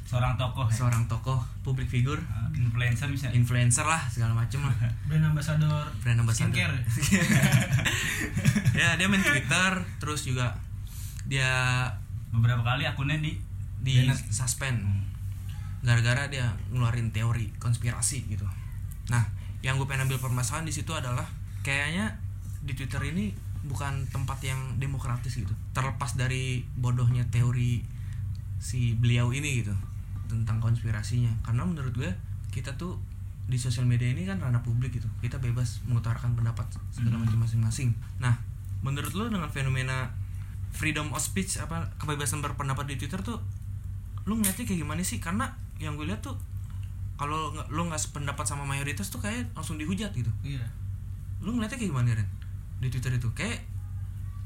seorang 0.04 0.36
tokoh 0.36 0.68
ya 0.68 0.76
seorang 0.76 1.08
tokoh, 1.08 1.40
public 1.64 1.88
figure, 1.88 2.20
Ah, 2.28 2.52
influencer 2.52 3.08
bisa 3.08 3.32
influencer 3.32 3.88
lah 3.88 4.04
segala 4.12 4.36
macem 4.36 4.60
lah, 4.60 4.76
brand 5.08 5.32
ambassador 5.32 5.88
brand 6.04 6.20
ambassador. 6.20 6.52
skincare 6.52 6.76
ya 8.80 8.96
dia 8.96 9.08
main 9.08 9.24
Twitter, 9.24 9.72
terus 10.00 10.24
juga 10.24 10.52
dia 11.28 11.88
beberapa 12.32 12.64
kali 12.64 12.84
akunnya 12.84 13.20
di 13.20 13.36
di 13.80 14.04
Banned. 14.04 14.32
suspend 14.34 14.80
gara-gara 15.80 16.28
dia 16.28 16.52
ngeluarin 16.74 17.14
teori 17.14 17.54
konspirasi 17.62 18.28
gitu. 18.28 18.44
Nah, 19.08 19.24
yang 19.62 19.78
gue 19.78 19.88
pengen 19.88 20.10
ambil 20.10 20.20
permasalahan 20.20 20.66
di 20.68 20.74
situ 20.74 20.92
adalah 20.92 21.24
kayaknya 21.62 22.18
di 22.66 22.74
Twitter 22.74 23.00
ini 23.08 23.32
bukan 23.66 24.06
tempat 24.14 24.38
yang 24.46 24.60
demokratis 24.78 25.34
gitu. 25.34 25.54
Terlepas 25.74 26.14
dari 26.14 26.62
bodohnya 26.78 27.26
teori 27.32 27.82
si 28.58 28.94
beliau 28.98 29.34
ini 29.34 29.66
gitu 29.66 29.74
tentang 30.28 30.62
konspirasinya. 30.62 31.32
Karena 31.42 31.64
menurut 31.66 31.94
gue 31.96 32.12
kita 32.54 32.76
tuh 32.78 33.00
di 33.48 33.56
sosial 33.56 33.88
media 33.88 34.12
ini 34.12 34.28
kan 34.28 34.38
ranah 34.44 34.62
publik 34.62 35.00
gitu. 35.00 35.08
Kita 35.24 35.40
bebas 35.40 35.82
mengutarakan 35.88 36.36
pendapat 36.36 36.68
segala 36.92 37.18
macam 37.18 37.42
masing-masing. 37.42 37.96
Nah 38.20 38.36
menurut 38.86 39.14
lo 39.18 39.26
dengan 39.32 39.50
fenomena 39.50 40.14
freedom 40.70 41.10
of 41.16 41.24
speech 41.24 41.58
apa 41.58 41.90
kebebasan 41.98 42.44
berpendapat 42.44 42.86
di 42.86 42.96
twitter 43.02 43.24
tuh 43.24 43.42
lu 44.28 44.38
ngeliatnya 44.38 44.68
kayak 44.68 44.80
gimana 44.84 45.02
sih? 45.02 45.24
Karena 45.24 45.48
yang 45.80 45.96
gue 45.96 46.06
lihat 46.06 46.20
tuh 46.20 46.36
kalau 47.18 47.56
lu 47.74 47.82
nggak 47.90 47.98
sependapat 47.98 48.46
sama 48.46 48.68
mayoritas 48.68 49.10
tuh 49.10 49.18
kayak 49.24 49.50
langsung 49.58 49.82
dihujat 49.82 50.14
gitu. 50.14 50.30
Iya. 50.46 50.62
Lu 51.42 51.56
ngeliatnya 51.56 51.80
kayak 51.80 51.92
gimana 51.94 52.14
Ren 52.14 52.37
di 52.78 52.88
Twitter 52.90 53.18
itu. 53.18 53.30
Kayak 53.34 53.66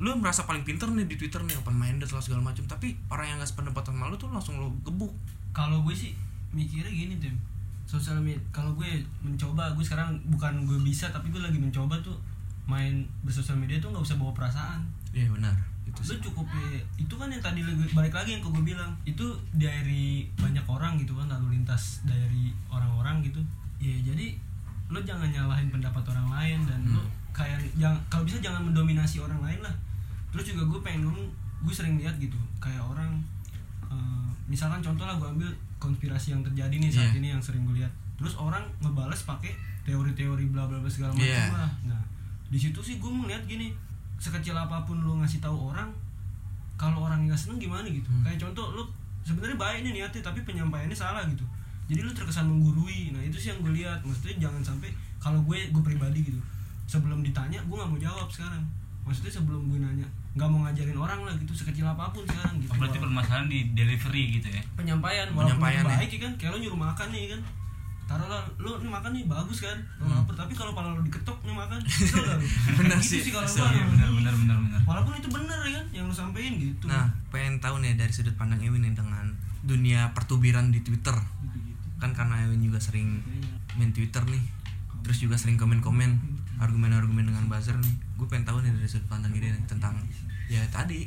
lu 0.02 0.18
merasa 0.18 0.50
paling 0.50 0.66
pinter 0.66 0.90
nih 0.90 1.06
di 1.06 1.14
Twitter 1.14 1.46
nih 1.46 1.54
open 1.62 1.78
minded 1.78 2.10
lah 2.10 2.18
segala 2.18 2.42
macam 2.42 2.66
tapi 2.66 2.98
orang 3.14 3.30
yang 3.30 3.38
gak 3.38 3.54
sependapat 3.54 3.86
sama 3.86 4.10
lu 4.10 4.18
tuh 4.18 4.34
langsung 4.34 4.58
lu 4.58 4.74
gebuk. 4.82 5.14
Kalau 5.54 5.86
gue 5.86 5.94
sih 5.94 6.18
mikirnya 6.50 6.90
gini 6.90 7.22
tim. 7.22 7.38
Sosial 7.86 8.18
media 8.18 8.42
kalau 8.50 8.74
gue 8.74 9.06
mencoba 9.22 9.78
gue 9.78 9.86
sekarang 9.86 10.18
bukan 10.32 10.66
gue 10.66 10.80
bisa 10.82 11.14
tapi 11.14 11.30
gue 11.30 11.38
lagi 11.38 11.62
mencoba 11.62 12.02
tuh 12.02 12.18
main 12.66 13.06
bersosial 13.22 13.60
media 13.60 13.78
tuh 13.78 13.94
nggak 13.94 14.02
usah 14.02 14.18
bawa 14.18 14.34
perasaan. 14.34 14.82
Iya 15.14 15.30
benar. 15.30 15.54
Itu 15.86 16.02
lu 16.02 16.14
sih. 16.18 16.22
cukup 16.24 16.48
ya, 16.50 16.82
itu 16.98 17.14
kan 17.20 17.28
yang 17.30 17.44
tadi 17.44 17.62
balik 17.94 18.14
lagi 18.16 18.38
yang 18.38 18.42
ke 18.42 18.50
gue 18.50 18.64
bilang. 18.64 18.92
Itu 19.06 19.38
dari 19.54 20.26
banyak 20.34 20.66
orang 20.66 20.98
gitu 20.98 21.14
kan 21.14 21.30
lalu 21.30 21.62
lintas 21.62 22.02
dari 22.10 22.50
orang-orang 22.74 23.22
gitu. 23.22 23.42
Ya 23.78 23.94
jadi 24.02 24.34
lu 24.90 24.98
jangan 25.06 25.30
nyalahin 25.30 25.70
pendapat 25.70 26.02
orang 26.10 26.28
lain 26.34 26.60
dan 26.66 26.80
lu 26.90 27.04
kayak 27.32 27.58
jangan 27.74 27.98
kalau 28.08 28.24
bisa 28.24 28.38
jangan 28.38 28.62
mendominasi 28.64 29.20
orang 29.20 29.40
lain 29.40 29.60
lah. 29.60 29.76
Terus 30.30 30.52
juga 30.52 30.64
gue 30.66 30.80
pengen 30.82 31.06
ngomong 31.06 31.28
gue 31.62 31.74
sering 31.74 31.96
lihat 31.96 32.16
gitu 32.18 32.36
kayak 32.58 32.80
orang 32.80 33.20
eh, 33.86 34.28
misalkan 34.46 34.80
contoh 34.80 35.04
lah 35.04 35.16
gue 35.16 35.28
ambil 35.28 35.50
konspirasi 35.78 36.32
yang 36.32 36.42
terjadi 36.42 36.72
nih 36.74 36.90
saat 36.90 37.10
Iya. 37.10 37.20
ini 37.20 37.28
yang 37.30 37.42
sering 37.42 37.64
gue 37.64 37.76
lihat. 37.76 37.92
Terus 38.16 38.36
orang 38.36 38.62
ngebales 38.80 39.22
pakai 39.24 39.52
teori-teori 39.82 40.46
bla 40.48 40.66
bla 40.66 40.78
bla 40.78 40.88
segala 40.88 41.12
macam 41.12 41.26
Iya. 41.26 41.50
lah. 41.52 41.72
Nah 41.86 42.02
di 42.48 42.60
situ 42.60 42.80
sih 42.80 42.96
gue 42.98 43.08
melihat 43.10 43.42
gini 43.46 43.72
sekecil 44.18 44.54
apa 44.54 44.84
pun 44.84 45.00
lu 45.00 45.18
ngasih 45.18 45.40
tahu 45.40 45.72
orang 45.72 45.90
kalau 46.76 47.06
orang 47.06 47.26
nggak 47.26 47.38
seneng 47.38 47.58
gimana 47.58 47.86
gitu? 47.86 48.06
Hmm. 48.08 48.22
kayak 48.22 48.38
contoh 48.40 48.74
lu 48.74 48.84
sebenarnya 49.22 49.54
baik 49.56 49.80
nih 49.82 49.94
niatnya 49.96 50.22
tapi 50.22 50.42
penyampaiannya 50.42 50.94
salah 50.94 51.22
gitu. 51.26 51.46
Jadi 51.86 52.02
lu 52.02 52.12
terkesan 52.12 52.46
menggurui. 52.46 53.12
Nah 53.12 53.20
itu 53.20 53.36
sih 53.36 53.50
yang 53.50 53.60
gue 53.60 53.74
lihat. 53.74 54.00
Maksudnya 54.02 54.48
jangan 54.48 54.62
sampai 54.64 54.90
kalau 55.18 55.42
gue 55.42 55.58
gue 55.68 55.84
pribadi 55.84 56.22
gitu 56.24 56.40
sebelum 56.92 57.24
ditanya 57.24 57.60
gue 57.62 57.72
nggak 57.74 57.88
mau 57.88 58.00
jawab 58.02 58.28
sekarang. 58.28 58.60
Maksudnya 59.02 59.32
sebelum 59.34 59.66
gue 59.66 59.80
nanya 59.80 60.04
nggak 60.32 60.48
mau 60.48 60.60
ngajarin 60.62 60.96
orang 60.96 61.20
lah 61.22 61.34
gitu 61.36 61.52
sekecil 61.54 61.84
apa 61.86 62.08
pun 62.10 62.24
sekarang 62.24 62.60
gitu. 62.60 62.70
Oh, 62.70 62.78
berarti 62.78 62.98
permasalahan 62.98 63.48
di 63.48 63.72
delivery 63.72 64.24
gitu 64.34 64.48
ya? 64.50 64.62
Penyampaian 64.74 65.28
walaupun 65.30 65.56
Penyampaian, 65.58 65.84
ya. 65.84 65.92
baik 65.94 66.10
ya 66.10 66.20
kan 66.22 66.32
kayak 66.36 66.52
lo 66.52 66.58
nyuruh 66.58 66.80
makan 66.82 67.08
nih 67.10 67.26
kan. 67.30 67.42
Taruhlah 68.04 68.44
lu 68.58 68.72
nih 68.78 68.92
makan 68.92 69.12
nih 69.14 69.24
bagus 69.26 69.58
kan? 69.62 69.78
Lo 69.98 70.04
Hmm. 70.04 70.16
lapar 70.18 70.36
tapi 70.38 70.52
kalau 70.52 70.72
pala 70.72 70.92
lo 70.92 71.02
diketok 71.02 71.38
nih 71.42 71.56
makan 71.56 71.80
kesel 71.82 72.20
gak 72.20 72.36
lu 72.36 72.48
Bener 72.78 73.00
Gitu 73.00 73.08
sih, 73.18 73.32
kalau 73.32 73.44
kesel. 73.46 73.64
gua. 73.64 73.72
iya 73.72 73.86
benar 73.88 74.10
benar 74.12 74.34
benar 74.36 74.58
benar. 74.62 74.80
Walaupun 74.84 75.14
itu 75.16 75.30
bener 75.30 75.60
ya 75.62 75.72
kan 75.74 75.86
yang 75.92 76.06
lu 76.06 76.14
sampein 76.14 76.54
gitu. 76.58 76.86
Nah 76.86 77.08
pengen 77.28 77.58
tahu 77.58 77.80
nih 77.80 77.96
dari 77.96 78.12
sudut 78.12 78.36
pandang 78.36 78.60
Ewin 78.60 78.84
nih 78.84 78.94
dengan 78.94 79.32
dunia 79.62 80.12
pertubiran 80.12 80.70
di 80.70 80.80
Twitter. 80.80 81.16
Kan 81.98 82.12
karena 82.12 82.44
Ewin 82.44 82.62
juga 82.62 82.78
sering 82.78 83.24
main 83.74 83.90
Twitter 83.90 84.22
nih 84.26 84.44
terus 85.02 85.18
juga 85.18 85.34
sering 85.34 85.56
komen-komen 85.56 86.31
argumen-argumen 86.62 87.26
dengan 87.26 87.50
buzzer 87.50 87.74
nih 87.74 87.94
gue 88.16 88.28
pengen 88.30 88.46
tahu 88.46 88.62
nih 88.62 88.70
dari 88.70 88.86
sudut 88.86 89.10
pandang 89.10 89.34
ini 89.34 89.50
tentang 89.66 89.98
ya 90.46 90.62
tadi 90.70 91.02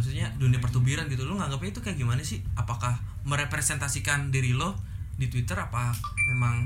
maksudnya 0.00 0.32
dunia 0.40 0.56
pertubiran 0.64 1.04
gitu. 1.12 1.28
Lo 1.28 1.36
nganggapnya 1.36 1.76
itu 1.76 1.80
kayak 1.84 2.00
gimana 2.00 2.24
sih? 2.24 2.40
Apakah 2.56 2.96
merepresentasikan 3.28 4.32
diri 4.32 4.56
lo 4.56 4.72
di 5.20 5.28
Twitter 5.28 5.52
apa 5.60 5.92
memang 6.32 6.64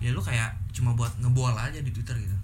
ya 0.00 0.16
lo 0.16 0.24
kayak 0.24 0.56
cuma 0.72 0.96
buat 0.96 1.12
ngebual 1.20 1.52
aja 1.60 1.76
di 1.84 1.92
Twitter 1.92 2.16
gitu? 2.16 2.36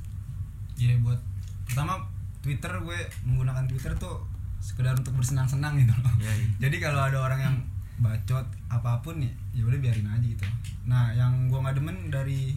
Ya 0.77 0.93
buat 1.01 1.17
pertama 1.65 1.97
Twitter 2.45 2.69
gue 2.85 2.99
menggunakan 3.25 3.65
Twitter 3.65 3.97
tuh 3.97 4.29
sekedar 4.61 4.93
untuk 4.93 5.17
bersenang-senang 5.17 5.81
gitu 5.81 5.97
loh. 5.97 6.15
Ya, 6.21 6.33
iya. 6.37 6.69
jadi 6.69 6.77
kalau 6.85 7.01
ada 7.01 7.19
orang 7.23 7.41
yang 7.41 7.57
bacot 7.97 8.45
apa 8.69 9.01
pun 9.01 9.17
ya 9.25 9.33
ya 9.57 9.65
udah 9.65 9.81
biarin 9.81 10.05
aja 10.05 10.27
gitu. 10.27 10.45
Nah 10.85 11.17
yang 11.17 11.49
gue 11.49 11.57
nggak 11.57 11.81
demen 11.81 11.97
dari 12.13 12.53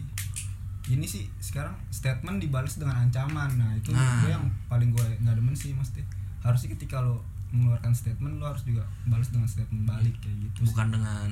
ini 0.90 1.04
sih 1.04 1.30
sekarang 1.38 1.72
statement 1.88 2.38
dibalas 2.38 2.74
dengan 2.74 2.98
ancaman 3.00 3.50
nah 3.54 3.70
itu 3.72 3.90
Nah. 3.90 4.20
gue 4.20 4.30
yang 4.30 4.42
paling 4.66 4.90
gue 4.90 5.06
nggak 5.18 5.34
demen 5.34 5.52
sih 5.52 5.70
mesti 5.70 6.02
harusnya 6.40 6.74
ketika 6.74 6.98
lo 6.98 7.22
mengeluarkan 7.50 7.92
statement 7.92 8.38
lo 8.38 8.46
harus 8.46 8.62
juga 8.62 8.82
balas 9.04 9.28
dengan 9.28 9.44
statement 9.44 9.84
balik 9.84 10.14
kayak 10.18 10.36
gitu 10.40 10.58
sih. 10.60 10.66
bukan 10.66 10.86
dengan 10.90 11.28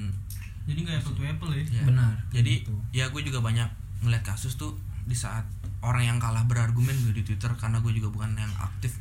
jadi 0.65 0.79
nggak 0.81 0.97
apple 1.01 1.15
to 1.15 1.23
apple 1.23 1.51
ya 1.51 1.65
Ya. 1.65 1.83
Benar, 1.83 2.13
Jadi 2.29 2.53
gitu. 2.61 2.75
ya 2.93 3.09
gue 3.09 3.23
juga 3.23 3.41
banyak 3.41 3.69
ngeliat 3.99 4.21
kasus 4.23 4.55
tuh 4.55 4.77
di 5.05 5.17
saat 5.17 5.49
orang 5.81 6.05
yang 6.05 6.19
kalah 6.19 6.45
berargumen 6.45 6.93
gue 7.01 7.15
di 7.15 7.25
Twitter 7.25 7.49
karena 7.55 7.81
gue 7.81 7.89
juga 7.91 8.11
bukan 8.11 8.37
yang 8.37 8.53
aktif 8.55 9.01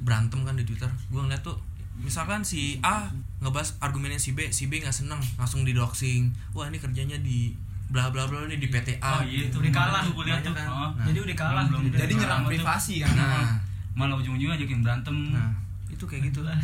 berantem 0.00 0.46
kan 0.46 0.54
di 0.54 0.62
Twitter. 0.62 0.86
Gue 1.08 1.20
ngeliat 1.20 1.42
tuh 1.42 1.58
misalkan 1.96 2.44
si 2.44 2.78
A 2.80 3.10
ngebahas 3.40 3.74
argumennya 3.80 4.20
si 4.20 4.30
B, 4.30 4.52
si 4.52 4.70
B 4.70 4.78
nggak 4.78 4.94
seneng 4.94 5.18
langsung 5.34 5.66
di 5.66 5.74
doxing. 5.74 6.30
Wah 6.52 6.70
ini 6.70 6.78
kerjanya 6.78 7.18
di 7.18 7.50
bla 7.86 8.10
bla 8.10 8.24
bla 8.24 8.42
ini 8.44 8.56
di 8.56 8.66
PTA. 8.66 8.98
oh 8.98 9.22
iya 9.22 9.46
gitu. 9.46 9.56
itu 9.56 9.56
Udah 9.62 9.72
kalah. 9.72 10.02
tuh 10.02 10.12
gue 10.12 10.24
lihat 10.26 10.40
tuh 10.40 10.52
kan. 10.52 10.66
Oh. 10.66 10.90
Nah. 10.90 11.04
jadi 11.04 11.18
udah 11.20 11.36
kalah 11.36 11.64
Belum- 11.64 11.82
belum- 11.84 11.96
jadi 11.96 12.12
nyerang 12.16 12.42
privasi 12.44 12.94
kan 13.00 13.14
Nah, 13.14 13.46
malah 13.92 14.14
ujung-ujungnya 14.14 14.54
ajakin 14.54 14.80
berantem 14.80 15.16
nah 15.30 15.50
itu 15.86 16.02
kayak 16.02 16.28
gitu 16.28 16.42
lah. 16.42 16.58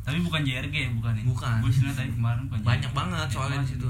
tapi 0.00 0.20
bukan 0.20 0.40
JRG 0.40 0.76
bukan 0.94 1.12
ya 1.12 1.24
Bukan. 1.24 1.56
gue 1.58 1.70
sih 1.70 1.80
tadi 1.86 2.08
kemarin 2.10 2.44
bukan 2.44 2.60
Banyak 2.62 2.86
JRG. 2.86 2.96
banget 2.96 3.28
soalnya 3.30 3.58
di 3.58 3.68
situ. 3.70 3.88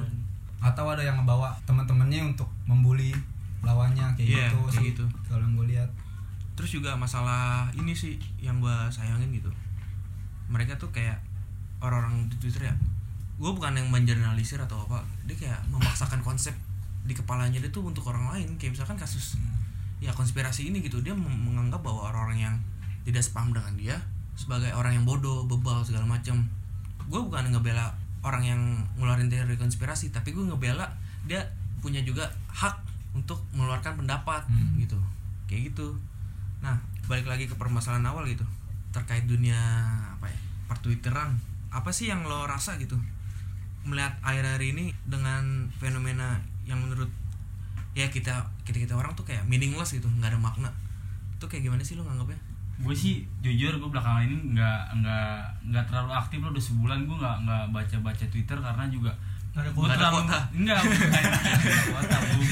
atau 0.59 0.85
ada 0.88 1.00
yang 1.00 1.16
ngebawa 1.16 1.52
teman-temannya 1.62 2.21
untuk 2.26 2.49
membuli 2.64 3.12
lawannya 3.61 4.14
kayak 4.14 4.25
Iya, 4.25 4.47
gitu 4.47 4.59
kayak 4.59 4.73
sih 4.73 4.85
gitu. 4.90 5.04
kalau 5.25 5.42
yang 5.42 5.54
gue 5.54 5.68
lihat 5.68 5.90
Terus 6.54 6.71
juga 6.73 6.94
masalah 6.94 7.66
ini 7.73 7.90
sih 7.90 8.14
yang 8.38 8.56
gue 8.56 8.71
sayangin 8.88 9.26
gitu. 9.28 9.50
Mereka 10.47 10.78
tuh 10.78 10.87
kayak 10.88 11.18
orang-orang 11.78 12.30
di 12.30 12.37
Twitter 12.38 12.62
ya. 12.64 12.75
Gue 13.35 13.50
bukan 13.50 13.75
yang 13.75 13.91
menjernalisir 13.91 14.62
atau 14.62 14.87
apa. 14.87 15.03
Dia 15.26 15.35
kayak 15.35 15.61
memaksakan 15.71 16.23
konsep 16.23 16.55
di 17.05 17.12
kepalanya 17.12 17.59
dia 17.61 17.69
tuh 17.69 17.85
untuk 17.85 18.07
orang 18.09 18.31
lain. 18.31 18.57
Kayak 18.57 18.79
misalkan 18.79 18.97
kasus 18.97 19.37
ya 19.99 20.14
konspirasi 20.14 20.71
ini 20.71 20.81
gitu. 20.85 21.03
Dia 21.03 21.17
menganggap 21.17 21.83
bahwa 21.83 22.11
orang-orang 22.12 22.38
yang 22.50 22.55
tidak 23.05 23.21
sepaham 23.21 23.53
dengan 23.53 23.75
dia 23.75 23.97
sebagai 24.35 24.71
orang 24.75 24.99
yang 24.99 25.05
bodoh, 25.07 25.47
bebal 25.47 25.83
segala 25.87 26.07
macam. 26.07 26.47
Gue 27.07 27.21
bukan 27.21 27.50
ngebela 27.55 27.95
orang 28.25 28.43
yang 28.43 28.61
ngeluarin 28.97 29.29
teori 29.29 29.55
konspirasi, 29.61 30.09
tapi 30.11 30.33
gue 30.33 30.43
ngebela 30.43 30.88
dia 31.29 31.45
punya 31.85 32.00
juga 32.00 32.25
hak 32.49 32.81
untuk 33.14 33.45
mengeluarkan 33.53 34.00
pendapat 34.00 34.43
Hmm. 34.49 34.81
gitu. 34.81 34.99
Kayak 35.47 35.75
gitu. 35.75 35.95
Nah, 36.64 36.81
balik 37.07 37.29
lagi 37.29 37.45
ke 37.45 37.55
permasalahan 37.55 38.09
awal 38.09 38.25
gitu. 38.26 38.43
Terkait 38.91 39.29
dunia 39.29 39.59
apa 40.17 40.26
ya? 40.26 40.38
Pertwitteran. 40.67 41.37
Apa 41.69 41.93
sih 41.93 42.09
yang 42.09 42.25
lo 42.25 42.49
rasa 42.49 42.81
gitu? 42.81 42.97
Melihat 43.85 44.12
akhir-akhir 44.21 44.62
ini 44.67 44.85
dengan 45.05 45.45
fenomena 45.75 46.37
yang 46.62 46.79
menurut 46.79 47.09
ya 47.93 48.09
kita 48.09 48.33
kita 48.62 48.81
kita 48.81 48.95
orang 48.95 49.12
tuh 49.12 49.23
kayak 49.23 49.45
meaningless 49.45 49.93
gitu, 49.93 50.09
nggak 50.11 50.31
ada 50.31 50.41
makna. 50.41 50.71
Itu 51.35 51.45
kayak 51.45 51.64
gimana 51.64 51.81
sih 51.81 51.95
lo 51.95 52.03
nganggapnya? 52.03 52.41
gue 52.76 52.91
sih 52.93 53.23
jujur 53.38 53.71
gue 53.73 53.87
belakangan 53.87 54.26
ini 54.26 54.35
nggak 54.50 54.99
nggak 54.99 55.37
nggak 55.64 55.85
terlalu 55.87 56.11
aktif 56.12 56.43
loh 56.43 56.50
udah 56.50 56.59
sebulan 56.61 57.07
gue 57.07 57.14
nggak 57.14 57.37
nggak 57.41 57.64
baca 57.71 57.97
baca 58.03 58.25
twitter 58.26 58.59
karena 58.59 58.85
juga 58.88 59.14
Nggak 59.55 59.62
ada 59.62 59.71
kuota. 59.71 59.93
terlalu 59.95 60.19
kuota. 60.19 60.38
enggak 60.50 60.79
bukan 60.83 60.99
nggak 60.99 61.23
ada 61.55 61.83
kuota 61.87 62.17
Bung. 62.19 62.43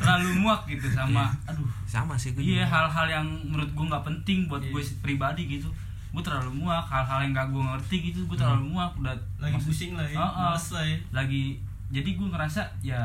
terlalu 0.00 0.28
muak 0.40 0.60
gitu 0.64 0.86
sama 0.88 1.24
aduh 1.44 1.68
Sama 1.84 2.16
sih 2.16 2.32
gue 2.32 2.40
iya 2.40 2.64
hal-hal 2.64 3.06
yang 3.12 3.28
menurut 3.44 3.68
gue 3.68 3.84
nggak 3.84 4.04
penting 4.06 4.48
buat 4.48 4.62
Iya. 4.62 4.72
gue 4.72 4.82
pribadi 5.04 5.42
gitu 5.50 5.68
gue 6.08 6.22
terlalu 6.22 6.50
muak 6.58 6.82
hal-hal 6.82 7.18
yang 7.20 7.32
gak 7.32 7.48
gue 7.48 7.60
ngerti 7.60 7.96
gitu 8.06 8.20
gue 8.24 8.36
terlalu 8.36 8.72
muak 8.72 8.90
udah 8.96 9.12
lagi 9.36 9.54
maksud- 9.54 9.68
pusing 9.68 9.92
lah 9.92 10.04
ya 10.04 10.16
Oh, 10.16 10.24
oh. 10.24 10.32
males 10.50 10.66
lah 10.70 10.84
ya 10.84 10.98
lagi 11.12 11.42
jadi 11.88 12.08
gue 12.10 12.28
ngerasa 12.28 12.60
ya 12.80 13.00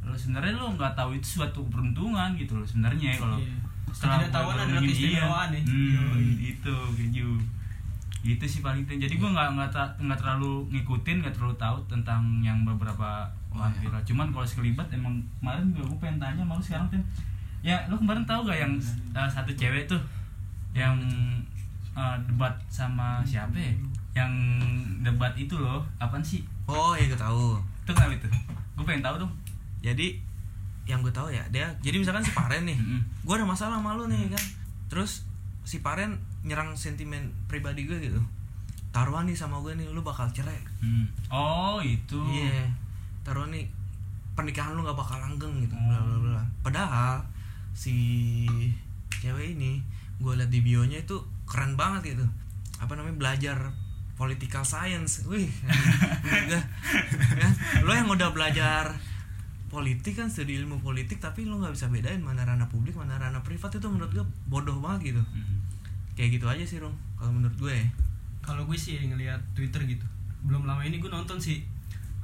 lo 0.00 0.14
sebenarnya 0.14 0.54
lo 0.54 0.70
nggak 0.72 0.94
tahu 0.94 1.10
itu 1.12 1.36
suatu 1.36 1.60
keberuntungan 1.62 2.32
gitu 2.34 2.54
loh 2.54 2.64
sebenarnya 2.64 3.10
ya 3.10 3.18
kalau 3.18 3.36
Iya. 3.36 3.54
setelah 3.90 4.18
gua 4.22 4.52
adalah 4.54 4.78
keistimewaan 4.78 5.48
ya. 5.50 5.60
iya. 5.62 6.00
hmm, 6.04 6.34
itu 6.38 6.74
keju 6.94 7.28
itu 8.22 8.44
sih 8.44 8.60
paling 8.60 8.82
penting 8.82 9.02
jadi 9.02 9.14
gue 9.16 9.30
nggak 9.30 9.48
nggak 9.54 9.70
nggak 9.98 10.18
terlalu 10.18 10.66
ngikutin 10.68 11.16
nggak 11.22 11.30
terlalu 11.32 11.54
tahu 11.56 11.78
tentang 11.86 12.22
yang 12.40 12.62
beberapa 12.62 13.26
bahan 13.50 13.72
iya. 13.72 13.80
viral 13.82 14.02
cuman 14.04 14.26
kalau 14.30 14.44
sekelibat 14.44 14.86
emang 14.90 15.14
kemarin 15.36 15.70
juga 15.70 15.84
gue 15.86 15.98
pengen 16.00 16.18
tanya 16.18 16.42
malu 16.42 16.60
sekarang 16.60 16.86
kan 16.86 17.02
ya 17.62 17.76
lo 17.86 17.94
kemarin 17.94 18.22
tahu 18.22 18.46
gak 18.46 18.58
yang 18.60 18.74
uh, 19.10 19.26
satu 19.26 19.50
cewek 19.50 19.86
tuh 19.86 19.98
yang 20.70 20.94
uh, 21.96 22.16
debat 22.28 22.52
sama 22.68 23.24
siapa 23.24 23.56
ya? 23.56 23.72
Yang 24.12 24.32
debat 25.00 25.32
itu 25.34 25.56
loh 25.56 25.80
apaan 25.96 26.20
sih? 26.20 26.44
Oh, 26.68 26.92
iya 26.92 27.08
gue 27.08 27.18
tahu. 27.18 27.56
itu 27.86 27.90
kenapa 27.94 28.14
itu? 28.14 28.28
Gue 28.76 28.84
pengen 28.84 29.02
tahu 29.02 29.16
dong. 29.24 29.32
Jadi 29.80 30.20
yang 30.86 31.02
gue 31.02 31.10
tahu 31.10 31.32
ya, 31.34 31.42
dia 31.50 31.66
jadi 31.82 31.98
misalkan 31.98 32.22
si 32.22 32.30
Paren 32.30 32.68
nih. 32.68 32.78
Gue 33.26 33.34
ada 33.34 33.48
masalah 33.48 33.80
sama 33.80 33.96
lu 33.96 34.06
nih 34.06 34.30
kan. 34.30 34.44
Terus 34.92 35.26
si 35.66 35.82
Paren 35.82 36.20
nyerang 36.46 36.76
sentimen 36.78 37.32
pribadi 37.50 37.88
gue 37.88 37.98
gitu. 37.98 38.20
Taruhan 38.94 39.26
nih 39.26 39.34
sama 39.34 39.58
gue 39.64 39.74
nih 39.74 39.88
lu 39.90 40.04
bakal 40.04 40.28
cerai. 40.30 40.58
Hmm. 40.78 41.08
oh 41.32 41.80
itu. 41.82 42.20
Iya. 42.30 42.70
Taruhan 43.26 43.50
nih 43.50 43.66
pernikahan 44.36 44.76
lu 44.76 44.84
nggak 44.84 44.98
bakal 44.98 45.16
langgeng 45.16 45.64
gitu 45.64 45.74
bla 45.74 45.98
bla 46.02 46.16
bla. 46.20 46.42
Padahal 46.60 47.24
si 47.72 47.96
cewek 49.08 49.56
ini 49.56 49.80
gue 50.20 50.32
liat 50.32 50.48
di 50.48 50.60
bionya 50.64 51.00
itu 51.02 51.18
keren 51.46 51.78
banget 51.78 52.18
gitu. 52.18 52.26
Apa 52.82 52.98
namanya 52.98 53.16
belajar 53.16 53.72
political 54.18 54.66
science. 54.66 55.24
Wih 55.24 55.48
enggak 56.46 56.64
ya, 57.38 57.48
lo 57.86 57.92
yang 57.94 58.10
udah 58.10 58.34
belajar 58.34 58.98
politik 59.66 60.18
kan 60.18 60.30
studi 60.30 60.56
ilmu 60.58 60.78
politik 60.78 61.18
tapi 61.18 61.42
lo 61.44 61.58
nggak 61.58 61.74
bisa 61.74 61.90
bedain 61.90 62.22
mana 62.22 62.46
ranah 62.46 62.68
publik 62.68 62.98
mana 62.98 63.16
ranah 63.16 63.40
privat. 63.46 63.70
Itu 63.78 63.88
menurut 63.88 64.12
gue 64.12 64.26
bodoh 64.50 64.78
banget 64.82 65.14
gitu. 65.14 65.22
Hmm. 65.22 65.62
kayak 66.16 66.40
gitu 66.40 66.48
aja 66.48 66.64
sih 66.64 66.80
Rom 66.80 66.96
kalau 67.20 67.28
menurut 67.28 67.52
gue 67.60 67.76
ya. 67.76 67.84
kalau 68.40 68.64
gue 68.64 68.78
sih 68.78 68.96
ngelihat 68.96 69.40
Twitter 69.52 69.84
gitu. 69.84 70.06
Belum 70.48 70.64
lama 70.64 70.80
ini 70.80 70.96
gue 70.96 71.12
nonton 71.12 71.36
sih 71.36 71.60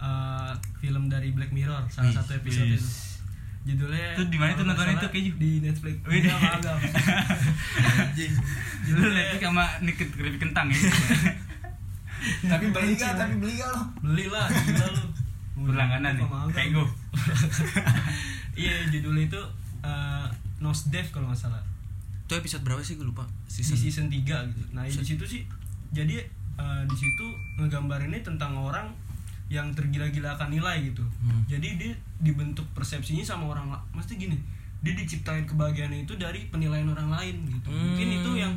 eh, 0.00 0.52
film 0.81 1.12
dari 1.12 1.37
Black 1.37 1.52
Mirror 1.52 1.93
salah 1.93 2.14
satu 2.14 2.33
episode 2.41 2.73
itu 2.73 3.12
judulnya 3.62 4.19
Itu 4.19 4.25
di 4.26 4.38
mana 4.38 4.52
tuh 4.52 4.64
salah 4.66 4.99
tuh, 4.99 5.11
Keju? 5.11 5.33
di 5.38 5.62
Netflix 5.62 5.95
Wih, 6.02 6.19
Udah, 6.19 6.35
di- 6.35 6.50
agak. 6.50 6.76
Lu 8.90 9.07
lihat 9.09 9.38
sama 9.38 9.64
nikit 9.81 10.09
keripik 10.11 10.40
kentang 10.42 10.66
ya. 10.69 10.78
tapi 12.52 12.71
beli 12.71 12.95
gak 12.95 13.19
tapi 13.19 13.35
beli 13.35 13.59
gak 13.59 13.71
lo 13.71 13.83
beli 13.99 14.26
lah 14.26 14.47
gila 14.47 14.87
lu 14.95 15.04
Berlangganan 15.66 16.19
nih. 16.19 16.26
Kayak 16.50 16.69
gue. 16.75 16.87
iya 18.62 18.75
judulnya 18.88 19.31
itu 19.31 19.42
uh, 19.83 20.26
Nosdev 20.59 21.07
kalau 21.11 21.31
nggak 21.31 21.38
salah 21.38 21.62
itu 22.23 22.33
episode 22.35 22.64
berapa 22.64 22.81
sih 22.81 22.97
gue 22.97 23.04
lupa 23.04 23.28
di 23.47 23.61
season 23.61 23.76
season 23.76 24.07
3 24.09 24.25
gitu. 24.49 24.62
Nah, 24.73 24.88
di 24.88 25.04
situ 25.04 25.21
sih 25.23 25.42
jadi 25.92 26.25
eh, 26.57 26.83
di 26.88 26.97
situ 26.97 27.26
ngegambarinnya 27.61 28.25
tentang 28.25 28.57
orang 28.57 28.88
yang 29.52 29.69
tergila-gila 29.76 30.33
akan 30.33 30.49
nilai 30.49 30.81
gitu. 30.88 31.04
Hmm. 31.21 31.45
Jadi 31.45 31.76
dia 31.76 31.92
dibentuk 32.23 32.64
persepsinya 32.73 33.21
sama 33.21 33.45
orang 33.49 33.69
la- 33.69 33.85
mesti 33.93 34.14
gini. 34.17 34.38
Dia 34.79 34.95
diciptain 34.95 35.43
kebahagiaan 35.43 35.91
itu 35.93 36.14
dari 36.17 36.47
penilaian 36.49 36.87
orang 36.87 37.11
lain 37.11 37.37
gitu. 37.47 37.69
Mungkin 37.69 38.07
Hmm. 38.09 38.19
itu 38.19 38.31
yang 38.37 38.52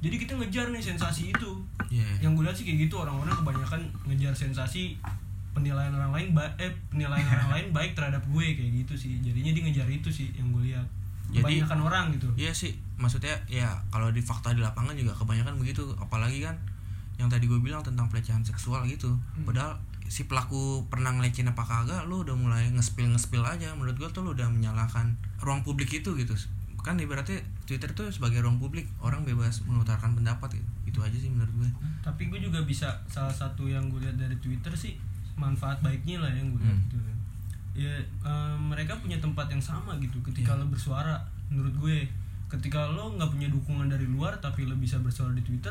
jadi 0.00 0.16
kita 0.16 0.32
ngejar 0.34 0.66
nih 0.68 0.80
sensasi 0.80 1.28
itu. 1.28 1.50
Iya. 1.88 2.06
Yang 2.20 2.32
gue 2.32 2.44
lihat 2.44 2.56
sih 2.56 2.64
kayak 2.64 2.78
gitu 2.80 2.94
orang-orang 2.96 3.34
kebanyakan 3.36 3.80
ngejar 4.04 4.32
sensasi 4.32 4.96
penilaian 5.50 5.90
orang 5.90 6.10
lain 6.10 6.28
ba- 6.30 6.54
eh 6.56 6.70
penilaian 6.88 7.26
orang 7.36 7.50
lain 7.50 7.66
baik 7.70 7.92
terhadap 7.92 8.22
gue 8.24 8.46
kayak 8.48 8.72
gitu 8.80 8.94
sih. 8.96 9.18
Jadinya 9.20 9.50
dia 9.50 9.62
ngejar 9.62 9.86
itu 9.86 10.08
sih 10.08 10.30
yang 10.32 10.50
gue 10.50 10.64
lihat. 10.64 10.86
Jadi- 11.28 11.62
Kebanyakan 11.62 11.80
orang 11.80 12.04
gitu. 12.10 12.26
Iya 12.36 12.50
sih, 12.50 12.74
maksudnya 12.96 13.30
ya 13.46 13.70
kalau 13.88 14.10
di 14.10 14.18
fakta 14.18 14.50
di 14.50 14.58
lapangan 14.58 14.94
juga 14.94 15.10
kebanyakan 15.12 15.54
begitu, 15.56 15.86
apalagi 15.94 16.40
kan 16.40 16.58
yang 17.14 17.28
tadi 17.28 17.44
gue 17.44 17.54
bilang 17.56 17.78
tentang 17.80 18.06
pelecehan 18.06 18.40
seksual 18.40 18.82
gitu. 18.84 19.14
Padahal 19.44 19.78
si 20.10 20.26
pelaku 20.26 20.90
pernah 20.90 21.14
ngelecehin 21.14 21.46
apa 21.46 21.62
kagak, 21.62 22.02
lu 22.04 22.20
udah 22.20 22.34
mulai 22.34 22.66
ngespil 22.68 23.06
ngespil 23.08 23.40
aja. 23.40 23.70
Menurut 23.72 23.94
gue 23.94 24.10
tuh 24.10 24.20
lu 24.20 24.34
udah 24.34 24.50
menyalahkan 24.50 25.06
ruang 25.38 25.62
publik 25.62 25.94
itu 25.94 26.10
gitu. 26.12 26.34
Kan 26.76 26.98
ibaratnya 26.98 27.38
Twitter 27.62 27.86
tuh 27.90 28.10
sebagai 28.10 28.40
ruang 28.40 28.58
publik, 28.58 28.90
orang 28.98 29.22
bebas 29.22 29.62
mengutarakan 29.64 30.12
pendapat 30.12 30.58
gitu. 30.58 30.68
Itu 30.84 30.98
aja 31.00 31.14
sih 31.14 31.30
menurut 31.30 31.54
gue. 31.56 31.70
tapi 32.00 32.26
gue 32.26 32.40
juga 32.40 32.58
bisa 32.64 32.88
salah 33.06 33.30
satu 33.30 33.64
yang 33.64 33.86
gue 33.86 34.00
lihat 34.00 34.16
dari 34.16 34.32
Twitter 34.36 34.72
sih 34.72 34.96
manfaat 35.36 35.78
baiknya 35.78 36.18
lah 36.18 36.32
yang 36.32 36.48
gue 36.50 36.58
lihat 36.58 36.72
Hmm. 36.72 36.84
gitu 36.88 36.96
ya 37.76 37.92
eh, 38.00 38.56
mereka 38.58 38.96
punya 38.96 39.14
tempat 39.16 39.46
yang 39.46 39.60
sama 39.60 39.94
gitu 39.96 40.18
ketika 40.20 40.52
Iya. 40.52 40.60
lo 40.60 40.66
bersuara 40.66 41.20
menurut 41.46 41.70
gue 41.78 41.96
ketika 42.48 42.88
lo 42.88 43.14
nggak 43.14 43.30
punya 43.30 43.46
dukungan 43.46 43.86
dari 43.86 44.04
luar 44.04 44.34
tapi 44.38 44.64
lo 44.64 44.74
bisa 44.74 44.96
bersuara 44.98 45.30
di 45.30 45.40
Twitter 45.40 45.70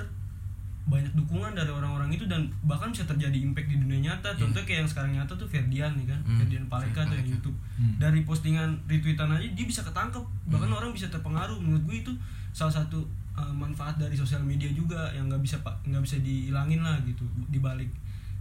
banyak 0.89 1.13
dukungan 1.13 1.53
dari 1.53 1.69
orang-orang 1.69 2.09
itu 2.09 2.25
dan 2.25 2.49
bahkan 2.61 2.89
bisa 2.89 3.05
terjadi 3.05 3.37
impact 3.37 3.69
di 3.69 3.77
dunia 3.77 3.99
nyata 4.03 4.33
contoh 4.33 4.59
kayak 4.59 4.81
yang 4.81 4.89
sekarang 4.89 5.11
nyata 5.13 5.33
tuh 5.33 5.45
Ferdian 5.45 5.93
nih 5.93 6.09
kan. 6.09 6.19
Hmm. 6.23 6.37
Ferdian 6.37 6.65
Paleka 6.65 7.01
tuh 7.03 7.15
yang 7.15 7.29
YouTube 7.29 7.57
dari 7.95 8.21
postingan 8.21 8.73
retweetan 8.85 9.29
aja 9.29 9.45
dia 9.45 9.65
bisa 9.65 9.81
ketangkep 9.81 10.19
bahkan 10.45 10.65
Hmm. 10.65 10.77
orang 10.77 10.91
bisa 10.91 11.07
terpengaruh 11.07 11.55
menurut 11.55 11.83
gue 11.83 11.97
itu 11.99 12.11
salah 12.49 12.73
satu 12.73 12.99
uh, 13.33 13.53
manfaat 13.53 13.95
dari 13.95 14.13
sosial 14.13 14.41
media 14.41 14.67
juga 14.69 15.07
yang 15.11 15.25
nggak 15.25 15.39
bisa 15.39 15.55
pak 15.59 15.77
nggak 15.83 16.01
bisa 16.01 16.17
dihilangin 16.17 16.81
lah 16.81 16.97
gitu 17.01 17.21
dibalik 17.47 17.87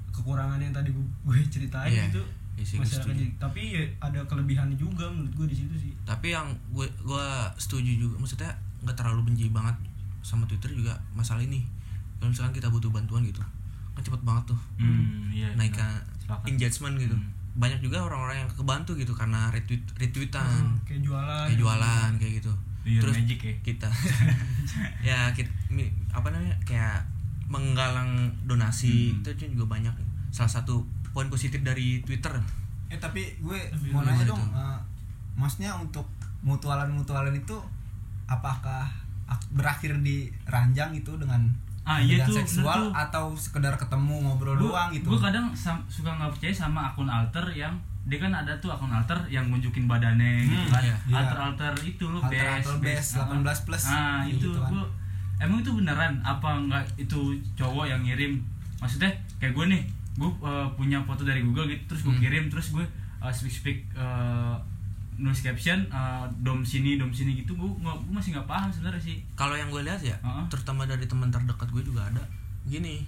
kekurangan 0.09 0.59
yang 0.59 0.73
tadi 0.73 0.91
gue, 0.91 1.05
ceritain 1.47 1.93
Iya. 1.93 2.09
itu 2.09 2.23
Iya 2.59 2.83
masyarakat 2.83 3.15
jadi 3.15 3.25
tapi 3.39 3.61
ya 3.71 3.83
ada 4.01 4.19
kelebihannya 4.25 4.75
juga 4.75 5.07
menurut 5.07 5.31
gue 5.37 5.47
di 5.47 5.57
situ 5.57 5.75
sih 5.79 5.93
Tapi 6.03 6.33
yang 6.33 6.51
gue 6.69 6.83
gue 6.99 7.27
setuju 7.55 7.87
juga, 7.95 8.19
maksudnya 8.19 8.51
nggak 8.83 8.97
terlalu 8.97 9.31
benci 9.31 9.47
banget 9.49 9.79
sama 10.21 10.43
Twitter 10.45 10.73
juga 10.73 10.91
masalah 11.13 11.39
ini. 11.41 11.63
Kalau 12.19 12.29
misalkan 12.29 12.53
kita 12.53 12.67
butuh 12.67 12.89
bantuan 12.89 13.23
gitu, 13.23 13.39
kan 13.91 14.01
cepet 14.01 14.21
banget 14.21 14.45
tuh 14.47 14.59
Hmm, 14.77 15.27
iya. 15.29 15.51
naikkan 15.55 15.99
Sepakat. 16.19 16.47
engagement 16.49 16.95
gitu 16.97 17.13
Hmm. 17.13 17.31
banyak 17.57 17.81
juga 17.81 17.99
orang-orang 18.01 18.39
yang 18.39 18.51
kebantu 18.53 18.95
gitu 18.95 19.11
karena 19.11 19.51
retweet 19.51 19.83
retweetan 19.95 20.47
Hmm, 20.47 20.79
kayak 20.85 21.03
jualan 21.03 21.45
kayak 21.45 21.59
jualan 21.59 22.11
kayak 22.17 22.33
gitu 22.37 22.53
Iya, 22.85 23.01
terus 23.01 23.15
magic 23.17 23.39
ya. 23.41 23.55
kita 23.61 23.89
ya 25.05 25.19
kita, 25.31 25.51
apa 26.09 26.29
namanya 26.29 26.55
kayak 26.63 27.03
menggalang 27.45 28.15
donasi 28.45 29.13
Hmm. 29.13 29.21
itu 29.21 29.51
juga 29.51 29.67
banyak 29.69 29.95
salah 30.29 30.53
satu 30.53 30.83
poin 31.09 31.27
positif 31.27 31.59
dari 31.61 31.99
Twitter 32.01 32.31
eh 32.89 32.97
tapi 32.97 33.37
gue 33.39 33.59
Tapi 33.69 33.91
mau 33.91 34.01
nanya 34.01 34.25
dong 34.25 34.41
eh, 34.49 34.79
maksudnya 35.35 35.75
untuk 35.75 36.07
mutualan 36.41 36.89
mutualan 36.89 37.33
itu 37.33 37.57
apakah 38.25 38.87
ak- 39.25 39.51
berakhir 39.51 39.99
di 39.99 40.31
ranjang 40.45 40.95
itu 40.95 41.11
dengan 41.17 41.43
Ah, 41.89 41.97
iya 41.99 42.21
tuh, 42.21 42.37
seksual 42.37 42.81
tuh. 42.85 42.93
atau 42.93 43.25
sekedar 43.33 43.73
ketemu 43.75 44.21
ngobrol 44.23 44.55
doang 44.55 44.93
gitu 44.93 45.09
gue 45.09 45.21
kadang 45.23 45.49
sam- 45.55 45.81
suka 45.87 46.13
nggak 46.13 46.29
percaya 46.31 46.53
sama 46.55 46.85
akun 46.87 47.09
alter 47.09 47.49
yang 47.51 47.73
dia 48.05 48.19
kan 48.19 48.29
ada 48.31 48.53
tuh 48.55 48.69
akun 48.69 48.89
alter 48.89 49.17
yang 49.27 49.45
nunjukin 49.47 49.85
badannya 49.85 50.45
gitu 50.45 50.53
Hmm, 50.55 50.69
kan 50.71 50.83
iya. 50.83 50.97
Iya. 51.03 51.17
alter 51.19 51.39
alter 51.43 51.73
itu 51.83 52.05
lo 52.07 52.19
Alter- 52.19 52.29
best 52.31 52.67
alter 52.67 52.77
best, 52.79 53.09
18 53.17 53.65
plus. 53.65 53.85
ah 53.87 54.21
Kayak 54.21 54.29
itu 54.31 54.37
gitu 54.47 54.49
kan. 54.55 54.69
gua 54.71 54.85
emang 55.39 55.59
itu 55.59 55.71
beneran 55.73 56.13
apa 56.23 56.49
enggak 56.55 56.85
itu 56.99 57.21
cowok 57.55 57.85
yang 57.87 58.01
ngirim 58.01 58.45
maksudnya 58.77 59.09
kayak 59.39 59.53
gue 59.53 59.65
nih 59.69 59.83
gue 60.15 60.31
punya 60.73 60.99
foto 61.01 61.23
dari 61.23 61.41
Google 61.41 61.67
gitu 61.67 61.89
terus 61.89 62.03
gue 62.03 62.11
Hmm. 62.11 62.21
kirim 62.21 62.45
terus 62.47 62.69
gue 62.71 62.85
uh, 63.19 63.31
speak 63.31 63.55
speak 63.55 63.79
uh, 63.95 64.61
nulis 65.19 65.41
caption 65.41 65.83
uh, 65.89 66.23
dom 66.39 66.63
sini 66.63 66.95
dom 66.95 67.11
sini 67.11 67.35
gitu 67.37 67.53
gue 67.53 67.67
gue 67.77 67.91
masih 68.09 68.33
nggak 68.33 68.47
paham 68.47 68.71
sebenarnya 68.71 69.03
sih 69.03 69.19
kalau 69.35 69.53
yang 69.53 69.67
gue 69.67 69.83
lihat 69.83 69.99
ya 69.99 70.15
Heeh. 70.17 70.45
terutama 70.49 70.83
dari 70.83 71.05
teman 71.05 71.29
terdekat 71.29 71.67
gue 71.69 71.83
juga 71.83 72.03
ada 72.05 72.23
gini 72.65 73.03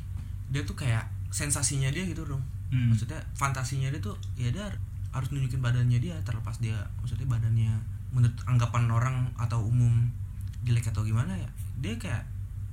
dia 0.48 0.60
tuh 0.60 0.74
kayak 0.74 1.02
sensasinya 1.30 1.88
dia 1.88 2.04
gitu 2.04 2.22
dong 2.24 2.42
Hmm. 2.70 2.86
maksudnya 2.86 3.18
fantasinya 3.34 3.90
dia 3.90 3.98
tuh 3.98 4.14
ya 4.36 4.46
dia 4.46 4.62
harus 5.10 5.26
nunjukin 5.28 5.58
badannya 5.58 5.98
dia 5.98 6.14
terlepas 6.22 6.54
dia 6.56 6.78
maksudnya 6.96 7.26
badannya 7.26 7.74
menurut 8.08 8.30
anggapan 8.44 8.86
orang 8.86 9.16
atau 9.34 9.58
umum 9.60 10.06
jelek 10.62 10.86
atau 10.86 11.02
gimana 11.02 11.34
ya 11.34 11.50
dia 11.76 11.94
kayak 11.96 12.22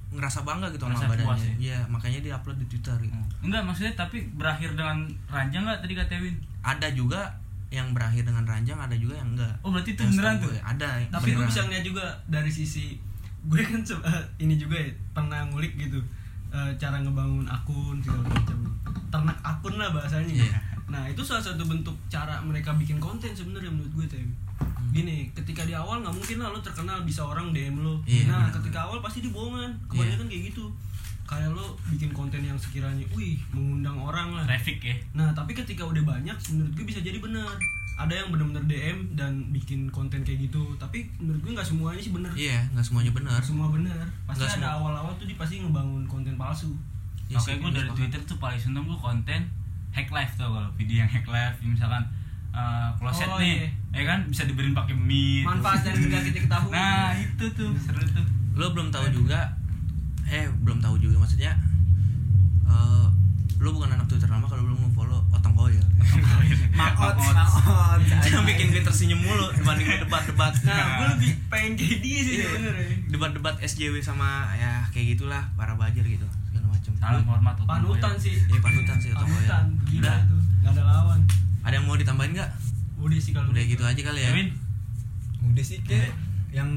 ngerasa 0.07 0.45
bangga 0.45 0.69
gitu 0.69 0.85
Ngerasa 0.85 1.01
sama 1.03 1.17
puas 1.17 1.33
badannya 1.33 1.49
ya? 1.49 1.55
Iya, 1.57 1.79
makanya 1.89 2.19
dia 2.21 2.33
upload 2.33 2.57
di 2.57 2.67
Twitter 2.69 2.93
gitu. 3.01 3.17
enggak 3.41 3.59
maksudnya 3.59 3.97
tapi 3.97 4.21
berakhir 4.31 4.69
dengan 4.71 5.01
ranjang 5.25 5.65
nggak 5.65 5.81
tadi 5.81 5.93
kata 5.97 6.13
Win 6.21 6.37
Ada 6.61 6.87
juga 6.93 7.21
yang 7.69 7.91
berakhir 7.91 8.23
dengan 8.23 8.43
ranjang, 8.43 8.77
ada 8.77 8.93
juga 8.93 9.15
yang 9.15 9.29
enggak. 9.29 9.51
oh 9.59 9.69
berarti 9.69 9.91
itu 9.91 10.01
Yang 10.01 10.11
beneran 10.13 10.35
tuh 10.37 10.47
gue, 10.47 10.59
Ada. 10.61 10.89
tapi 11.09 11.25
gue 11.25 11.35
beneran. 11.35 11.49
bisa 11.49 11.59
ngeliat 11.61 11.83
juga 11.83 12.05
dari 12.25 12.47
sisi 12.49 12.85
gue 13.43 13.61
kan 13.61 13.79
se- 13.81 13.99
eh, 14.01 14.23
ini 14.37 14.55
juga 14.55 14.75
ya 14.75 14.87
pernah 15.11 15.39
ngulik 15.45 15.75
gitu 15.77 15.99
eh, 16.49 16.71
cara 16.75 16.97
ngebangun 16.97 17.43
akun 17.45 17.95
segala 17.97 18.23
macam 18.25 18.57
ternak 19.07 19.37
akun 19.41 19.75
lah 19.75 19.89
bahasanya 19.89 20.31
Iya. 20.33 20.59
nah 20.85 21.03
itu 21.05 21.19
salah 21.19 21.39
satu 21.41 21.63
bentuk 21.63 21.95
cara 22.07 22.39
mereka 22.41 22.71
bikin 22.73 22.95
konten 22.97 23.31
sebenarnya 23.31 23.67
menurut 23.69 23.91
gue 23.93 24.07
tem 24.09 24.27
gini 24.89 25.27
ketika 25.33 25.61
di 25.61 25.71
awal 25.71 25.99
nggak 25.99 26.11
mungkin 26.13 26.37
lah 26.37 26.49
lo 26.49 26.59
terkenal 26.59 27.03
bisa 27.03 27.21
orang 27.21 27.51
dm 27.51 27.77
lo 27.77 27.99
Iya, 28.03 28.27
nah 28.27 28.47
benar. 28.47 28.55
ketika 28.57 28.79
awal 28.81 28.99
pasti 28.99 29.19
dibohongan 29.21 29.75
kebanyakan 29.85 30.25
kayak 30.25 30.43
gitu 30.47 30.65
kayak 31.27 31.51
lo 31.51 31.75
bikin 31.87 32.09
konten 32.09 32.39
yang 32.39 32.55
sekiranya 32.55 33.03
wih 33.11 33.35
mengundang 33.51 33.99
orang 33.99 34.31
lah 34.31 34.47
traffic 34.47 34.79
ya 34.79 34.95
Nah, 35.11 35.35
tapi 35.35 35.51
ketika 35.51 35.83
udah 35.83 35.99
banyak, 36.01 36.37
menurut 36.49 36.71
gue 36.71 36.85
bisa 36.85 36.99
jadi 36.99 37.19
benar. 37.19 37.51
Ada 37.97 38.13
yang 38.13 38.29
benar-benar 38.29 38.63
DM 38.63 39.17
dan 39.17 39.49
bikin 39.49 39.89
konten 39.89 40.21
kayak 40.21 40.45
gitu. 40.45 40.77
Tapi 40.77 41.09
menurut 41.17 41.41
gue 41.41 41.51
nggak 41.51 41.65
semuanya 41.65 41.97
sih 41.97 42.13
benar. 42.13 42.29
Iya, 42.31 42.61
nggak 42.71 42.85
semuanya 42.85 43.11
benar. 43.11 43.41
Semua 43.41 43.67
benar. 43.67 44.05
Pasti 44.23 44.45
Nggak 44.45 44.61
ada 44.61 44.69
awal-awal 44.77 45.11
tuh 45.17 45.25
dia 45.25 45.33
pasti 45.33 45.59
ngebangun 45.59 46.05
konten 46.05 46.37
palsu. 46.37 46.71
Ya 47.25 47.35
Oke, 47.35 47.57
gue 47.57 47.71
dari 47.73 47.89
sepakat. 47.89 47.97
Twitter 47.97 48.21
tuh 48.23 48.37
paling 48.37 48.61
seneng 48.61 48.85
gue 48.85 48.95
konten 48.95 49.41
hack 49.89 50.09
life 50.13 50.31
tuh 50.37 50.45
kalau 50.45 50.69
video 50.77 51.01
yang 51.01 51.09
hack 51.09 51.25
life 51.25 51.57
misalkan 51.59 52.05
uh, 52.53 52.93
closet 52.95 53.25
Oh, 53.25 53.41
nih, 53.41 53.65
ya 53.89 54.05
kan 54.05 54.29
bisa 54.29 54.45
dibeliin 54.45 54.71
pakai 54.71 54.93
mie. 54.93 55.41
Manfaat 55.41 55.81
yang 55.83 55.97
nggak 55.97 56.21
kita 56.23 56.39
ketahui. 56.45 56.71
Nah 56.71 57.11
itu 57.17 57.45
tuh 57.51 57.73
seru 57.75 57.99
tuh. 58.05 58.25
Lo 58.53 58.71
belum 58.71 58.93
tahu 58.93 59.09
juga 59.11 59.49
eh 60.27 60.45
belum 60.57 60.77
tahu 60.77 60.95
juga 60.97 61.17
maksudnya 61.17 61.55
eh 62.63 63.05
lo 63.57 63.69
bukan 63.71 63.89
anak 63.89 64.05
Twitter 64.05 64.27
lama 64.27 64.45
kalau 64.45 64.63
belum 64.63 64.93
follow 64.93 65.17
Otong 65.29 65.53
Koil. 65.53 65.81
Mangot, 66.77 67.17
mangot. 67.17 67.99
Yang 68.23 68.45
bikin 68.45 68.65
gue 68.69 68.81
tersenyum 68.81 69.17
mulu 69.17 69.49
dibanding 69.51 69.97
debat-debat. 69.97 70.53
Nah, 70.61 70.77
gue 70.95 71.07
lebih 71.17 71.31
pengen 71.47 71.73
kayak 71.73 71.97
dia 71.99 72.19
sih 72.21 72.33
Iya. 72.37 72.47
sebenarnya. 72.47 72.87
debat-debat 73.07 73.55
SJW 73.59 73.97
sama 73.97 74.53
ya 74.53 74.85
kayak 74.87 75.17
gitulah 75.17 75.41
para 75.53 75.73
bajer 75.73 76.05
gitu 76.05 76.27
segala 76.45 76.69
macam. 76.69 76.91
Salam 76.93 77.25
hormat 77.25 77.55
Otong 77.55 77.65
Panutan 77.67 78.13
sih. 78.15 78.37
Iya 78.39 78.59
panutan 78.61 78.97
sih 78.97 79.09
Otong 79.11 79.25
Koil. 79.25 79.41
Panutan. 79.41 79.65
Gila 79.87 80.13
itu. 80.21 80.37
Nggak 80.61 80.71
ada 80.71 80.83
lawan. 80.85 81.19
ada 81.59 81.73
yang 81.73 81.85
mau 81.85 81.97
ditambahin 81.97 82.31
nggak? 82.33 82.51
udah 82.97 83.13
sih 83.15 83.29
kalau 83.29 83.49
udah 83.49 83.61
gitu 83.61 83.83
aja 83.83 84.01
kali 84.03 84.19
ya 84.19 84.31
udah 85.43 85.61
sih 85.63 85.77
kayak 85.81 86.09
yang 86.49 86.69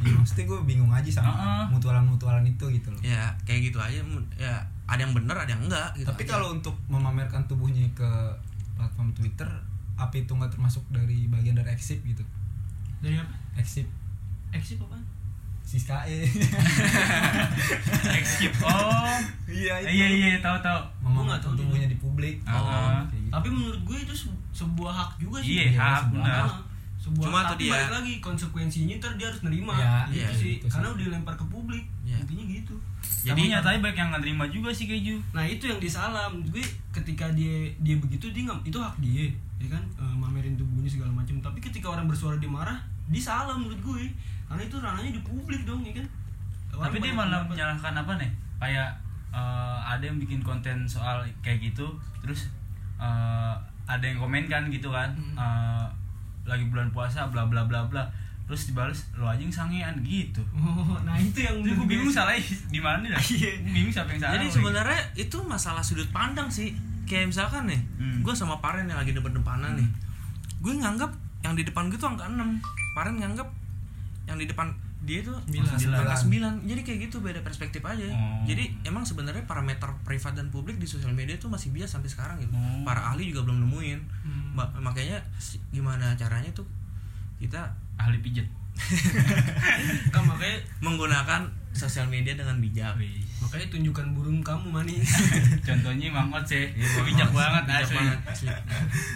ya 0.00 0.12
maksudnya 0.12 0.44
gue 0.44 0.58
bingung 0.64 0.88
aja 0.88 1.10
sama 1.12 1.30
Heeh. 1.30 1.62
mutualan-mutualan 1.70 2.42
itu 2.42 2.64
gitu 2.70 2.88
loh. 2.88 3.00
Ya 3.00 3.28
kayak 3.42 3.68
gitu 3.68 3.78
aja 3.78 4.00
ya 4.34 4.54
ada 4.84 5.00
yang 5.00 5.12
bener 5.12 5.32
ada 5.32 5.48
yang 5.48 5.62
enggak 5.62 5.94
gitu 5.94 6.06
tapi 6.06 6.24
kalau 6.24 6.52
untuk 6.52 6.74
memamerkan 6.86 7.44
tubuhnya 7.44 7.86
ke 7.92 8.10
platform 8.74 9.12
Twitter 9.12 9.46
apa 9.94 10.10
itu 10.12 10.28
nggak 10.28 10.50
termasuk 10.50 10.82
dari 10.88 11.26
bagian 11.26 11.54
dari 11.54 11.70
exit 11.70 12.02
gitu? 12.02 12.24
Dari 12.98 13.14
apa? 13.16 13.30
Exit 13.54 13.86
exit 14.50 14.78
apa? 14.78 14.98
Siskae 15.64 16.28
skip 18.22 18.52
oh. 18.68 19.16
Iya 19.46 19.80
Eh, 19.80 19.92
iya 19.92 20.06
iya 20.08 20.38
tahu 20.38 20.60
tahu. 20.60 20.80
Memamerkan 21.00 21.40
tahu 21.40 21.54
tubuhnya 21.56 21.86
di 21.86 21.96
publik. 21.96 22.36
Kayak 22.42 23.08
gitu. 23.08 23.30
tapi 23.30 23.48
menurut 23.48 23.80
gue 23.82 23.98
itu 23.98 24.14
se- 24.14 24.28
sebuah 24.52 24.92
hak 24.92 25.10
juga 25.16 25.40
sih. 25.40 25.56
Iya, 25.56 25.64
Iya, 25.66 25.78
hak, 25.80 26.00
sebuah 26.04 26.20
benar. 26.20 26.46
Sebuah 27.04 27.26
Cuma 27.28 27.40
tapi 27.44 27.68
dia- 27.68 27.72
balik 27.76 27.92
lagi 27.92 28.14
konsekuensinya 28.24 28.96
ntar 28.96 29.12
dia 29.20 29.28
harus 29.28 29.42
nerima. 29.44 29.76
Ya, 29.76 30.08
gitu 30.08 30.24
iya, 30.24 30.28
sih. 30.32 30.52
gitu 30.56 30.64
sih. 30.64 30.72
karena 30.72 30.88
udah 30.88 31.04
dilempar 31.04 31.34
ke 31.36 31.44
publik. 31.52 31.84
Iya. 32.04 32.16
intinya 32.20 32.44
gitu. 32.48 32.74
Jadi 33.24 33.40
nyatanya 33.52 33.80
banyak 33.80 33.96
yang 33.96 34.08
nggak 34.12 34.22
terima 34.24 34.44
juga 34.48 34.70
sih 34.72 34.86
keju. 34.88 35.16
Nah 35.32 35.44
itu 35.44 35.64
yang 35.68 35.80
disalah 35.80 36.28
menurut 36.28 36.60
gue 36.60 36.64
ketika 36.92 37.28
dia 37.32 37.68
dia 37.80 37.96
begitu 37.96 38.32
dia 38.32 38.48
nggak 38.48 38.60
itu 38.64 38.78
hak 38.80 38.96
dia. 39.00 39.28
Ya 39.60 39.68
kan? 39.72 39.82
Eh, 39.96 40.14
mamerin 40.16 40.56
tubuhnya 40.56 40.88
segala 40.88 41.12
macam. 41.12 41.36
Tapi 41.40 41.58
ketika 41.60 41.92
orang 41.92 42.08
bersuara 42.08 42.36
dia 42.36 42.48
marah 42.48 42.76
dia 43.08 43.20
salah 43.20 43.56
menurut 43.56 43.80
gue. 43.80 44.04
Karena 44.48 44.62
itu 44.64 44.76
ranahnya 44.80 45.12
di 45.12 45.20
publik 45.20 45.64
dong 45.68 45.84
ya 45.84 45.92
kan? 45.96 46.06
Orang 46.76 46.84
tapi 46.88 46.96
dia 47.00 47.12
malah 47.12 47.40
menyalahkan 47.44 47.92
apa 47.96 48.12
nih? 48.16 48.30
Kayak 48.60 48.88
eh, 49.32 49.78
ada 49.84 50.04
yang 50.04 50.16
bikin 50.16 50.40
konten 50.40 50.84
soal 50.84 51.20
kayak 51.40 51.60
gitu 51.60 51.88
terus 52.20 52.48
eh, 52.96 53.54
ada 53.84 54.04
yang 54.04 54.16
komen 54.16 54.48
kan 54.48 54.68
gitu 54.68 54.88
kan? 54.88 55.12
Hmm. 55.12 55.88
Lagi 56.44 56.64
bulan 56.64 56.88
puasa 56.90 57.26
bla 57.26 57.44
bla 57.44 57.64
bla 57.64 57.84
bla. 57.84 58.04
Terus 58.44 58.68
dibales 58.68 59.08
lo 59.14 59.24
aja 59.24 59.38
yang 59.38 59.48
sangean 59.48 59.96
gitu. 60.00 60.44
Oh 60.54 61.00
nah 61.00 61.16
itu 61.16 61.40
yang 61.40 61.58
Jadi 61.58 61.72
gue 61.74 61.86
bingung 61.88 62.12
salah 62.12 62.36
di 62.68 62.76
mana 62.78 63.08
dah 63.08 63.16
Iya. 63.18 63.56
bingung 63.62 63.88
siapa 63.88 64.10
yang 64.10 64.20
salah 64.20 64.34
jadi 64.34 64.46
lagi. 64.46 64.54
sebenarnya 64.54 65.00
itu 65.16 65.36
masalah 65.42 65.80
sudut 65.80 66.08
pandang 66.10 66.46
sih. 66.46 66.76
Kayak 67.04 67.32
misalkan 67.32 67.64
nih 67.64 67.80
Hmm. 67.96 68.20
gue 68.20 68.32
sama 68.32 68.56
Paren 68.58 68.84
yang 68.84 68.96
lagi 68.96 69.10
depan-depanan 69.10 69.74
nih. 69.74 69.88
Gue 70.60 70.72
nganggap 70.74 71.08
yang 71.40 71.52
di 71.52 71.62
depan 71.62 71.88
gue 71.88 71.96
tuh 71.96 72.06
angka 72.06 72.24
6 72.26 72.60
Paren 72.92 73.16
nganggap 73.16 73.48
yang 74.24 74.36
di 74.36 74.44
depan 74.44 74.68
dia 75.04 75.20
tuh 75.20 75.36
Sembilan. 75.44 76.00
angka 76.02 76.16
9 76.18 76.64
jadi 76.64 76.80
kayak 76.80 76.98
gitu 77.04 77.16
beda 77.18 77.40
perspektif 77.40 77.80
aja 77.80 78.04
Oh. 78.06 78.40
jadi 78.42 78.64
emang 78.82 79.02
sebenarnya 79.02 79.44
parameter 79.44 79.86
privat 80.00 80.32
dan 80.32 80.48
publik 80.48 80.76
di 80.76 80.84
sosial 80.84 81.10
media 81.10 81.36
tuh 81.36 81.46
masih 81.46 81.70
bias 81.70 81.88
sampai 81.90 82.08
sekarang 82.08 82.36
gitu 82.38 82.50
Oh. 82.50 82.82
para 82.82 83.04
ahli 83.06 83.26
juga 83.26 83.44
belum 83.44 83.62
nemuin 83.62 84.00
Hmm. 84.22 84.44
Ma- 84.54 84.72
makanya 84.82 85.20
gimana 85.68 86.12
caranya 86.14 86.48
tuh 86.50 86.64
kita 87.36 87.60
ahli 87.96 88.18
pijet 88.18 88.48
kan 90.10 90.22
makanya 90.24 90.58
menggunakan 90.80 91.42
sosial 91.74 92.06
media 92.06 92.32
dengan 92.32 92.56
bijak 92.56 92.94
makanya 93.42 93.66
tunjukkan 93.68 94.06
burung 94.14 94.40
kamu 94.40 94.72
manis. 94.72 95.04
Contohnya 95.68 96.08
Mang 96.08 96.30
Ot 96.30 96.42
sih. 96.42 96.70
Iya, 96.70 97.02
bijak 97.02 97.28
Bang. 97.28 97.44
banget 97.52 97.64
Bijak 97.66 97.82
asli. 97.84 97.96
banget, 97.98 98.18
asli. 98.24 98.48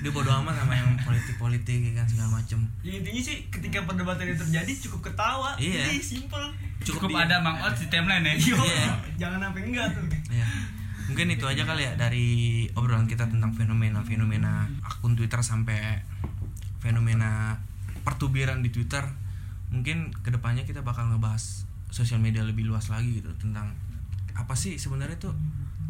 dia 0.02 0.10
bodo 0.10 0.30
amat 0.34 0.54
sama 0.54 0.74
yang 0.74 0.90
politik-politik 1.00 1.78
ya 1.80 1.92
kan 1.96 2.06
segala 2.06 2.28
macem. 2.36 2.60
Ya, 2.82 2.92
intinya 2.94 3.22
sih 3.24 3.48
ketika 3.48 3.82
perdebatan 3.82 4.28
itu 4.28 4.42
terjadi 4.42 4.72
cukup 4.84 5.00
ketawa. 5.08 5.56
Iya. 5.56 5.86
Jadi 5.86 5.98
simple 5.98 6.44
cukup 6.84 7.08
di- 7.08 7.16
ada 7.16 7.40
Mang 7.40 7.56
Ot 7.58 7.72
di 7.72 7.86
timeline 7.86 8.26
ya. 8.26 8.34
Yo, 8.36 8.58
Iya. 8.58 8.86
jangan 9.16 9.48
sampai 9.48 9.62
enggak 9.64 9.86
tuh. 9.94 10.04
Ya 10.28 10.46
mungkin 11.08 11.32
itu 11.32 11.48
aja 11.48 11.64
kali 11.64 11.82
ya 11.82 11.96
dari 11.96 12.28
obrolan 12.76 13.08
kita 13.08 13.24
tentang 13.24 13.56
fenomena-fenomena 13.56 14.68
akun 14.84 15.16
Twitter 15.16 15.40
sampai 15.40 16.04
fenomena 16.78 17.56
pertubiran 18.02 18.60
di 18.60 18.68
Twitter. 18.68 19.04
Mungkin 19.68 20.12
ke 20.20 20.28
depannya 20.28 20.64
kita 20.64 20.80
bakal 20.80 21.08
ngebahas 21.08 21.67
sosial 21.88 22.20
media 22.20 22.44
lebih 22.44 22.64
luas 22.64 22.88
lagi 22.88 23.18
gitu 23.18 23.30
tentang 23.36 23.72
apa 24.32 24.54
sih 24.54 24.76
sebenarnya 24.76 25.18
tuh 25.18 25.34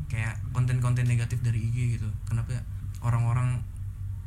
kayak 0.08 0.40
konten-konten 0.50 1.04
negatif 1.04 1.42
dari 1.42 1.60
IG 1.60 2.00
gitu. 2.00 2.08
Kenapa 2.24 2.56
ya 2.56 2.62
orang-orang 3.00 3.60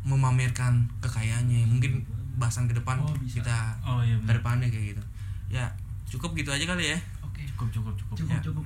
memamerkan 0.01 0.85
kekayaannya? 0.99 1.65
Mungkin 1.65 2.05
bahasan 2.37 2.65
ke 2.65 2.73
depan 2.73 2.97
Oh, 3.01 3.11
bisa. 3.17 3.41
kita 3.41 3.57
oh 3.81 4.01
iya 4.01 4.17
ke 4.17 4.31
depannya 4.31 4.67
kayak 4.67 4.95
gitu. 4.95 5.03
Ya 5.49 5.65
cukup 6.05 6.33
gitu 6.33 6.49
aja 6.49 6.65
kali 6.65 6.93
ya. 6.93 6.99
Oke. 7.21 7.41
Cukup 7.55 7.67
cukup 7.71 7.93
cukup. 7.97 8.15
Cukup 8.21 8.31
Ya. 8.31 8.41
cukup. 8.41 8.65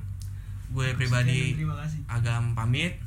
Gue 0.76 0.88
pribadi 0.94 1.56
terima 1.56 1.76
kasih. 1.80 2.02
Agam 2.06 2.52
pamit. 2.52 3.00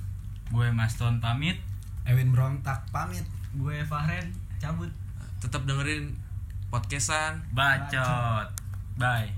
Gue 0.49 0.73
Maston 0.73 1.21
pamit. 1.21 1.61
Ewin 2.09 2.33
Berontak 2.33 2.81
pamit. 2.89 3.27
Gue 3.53 3.85
Fahren 3.85 4.25
cabut. 4.57 4.89
Tetap 5.39 5.69
dengerin 5.69 6.17
podcastan. 6.71 7.45
Bacot. 7.53 8.49
Bye 8.97 9.38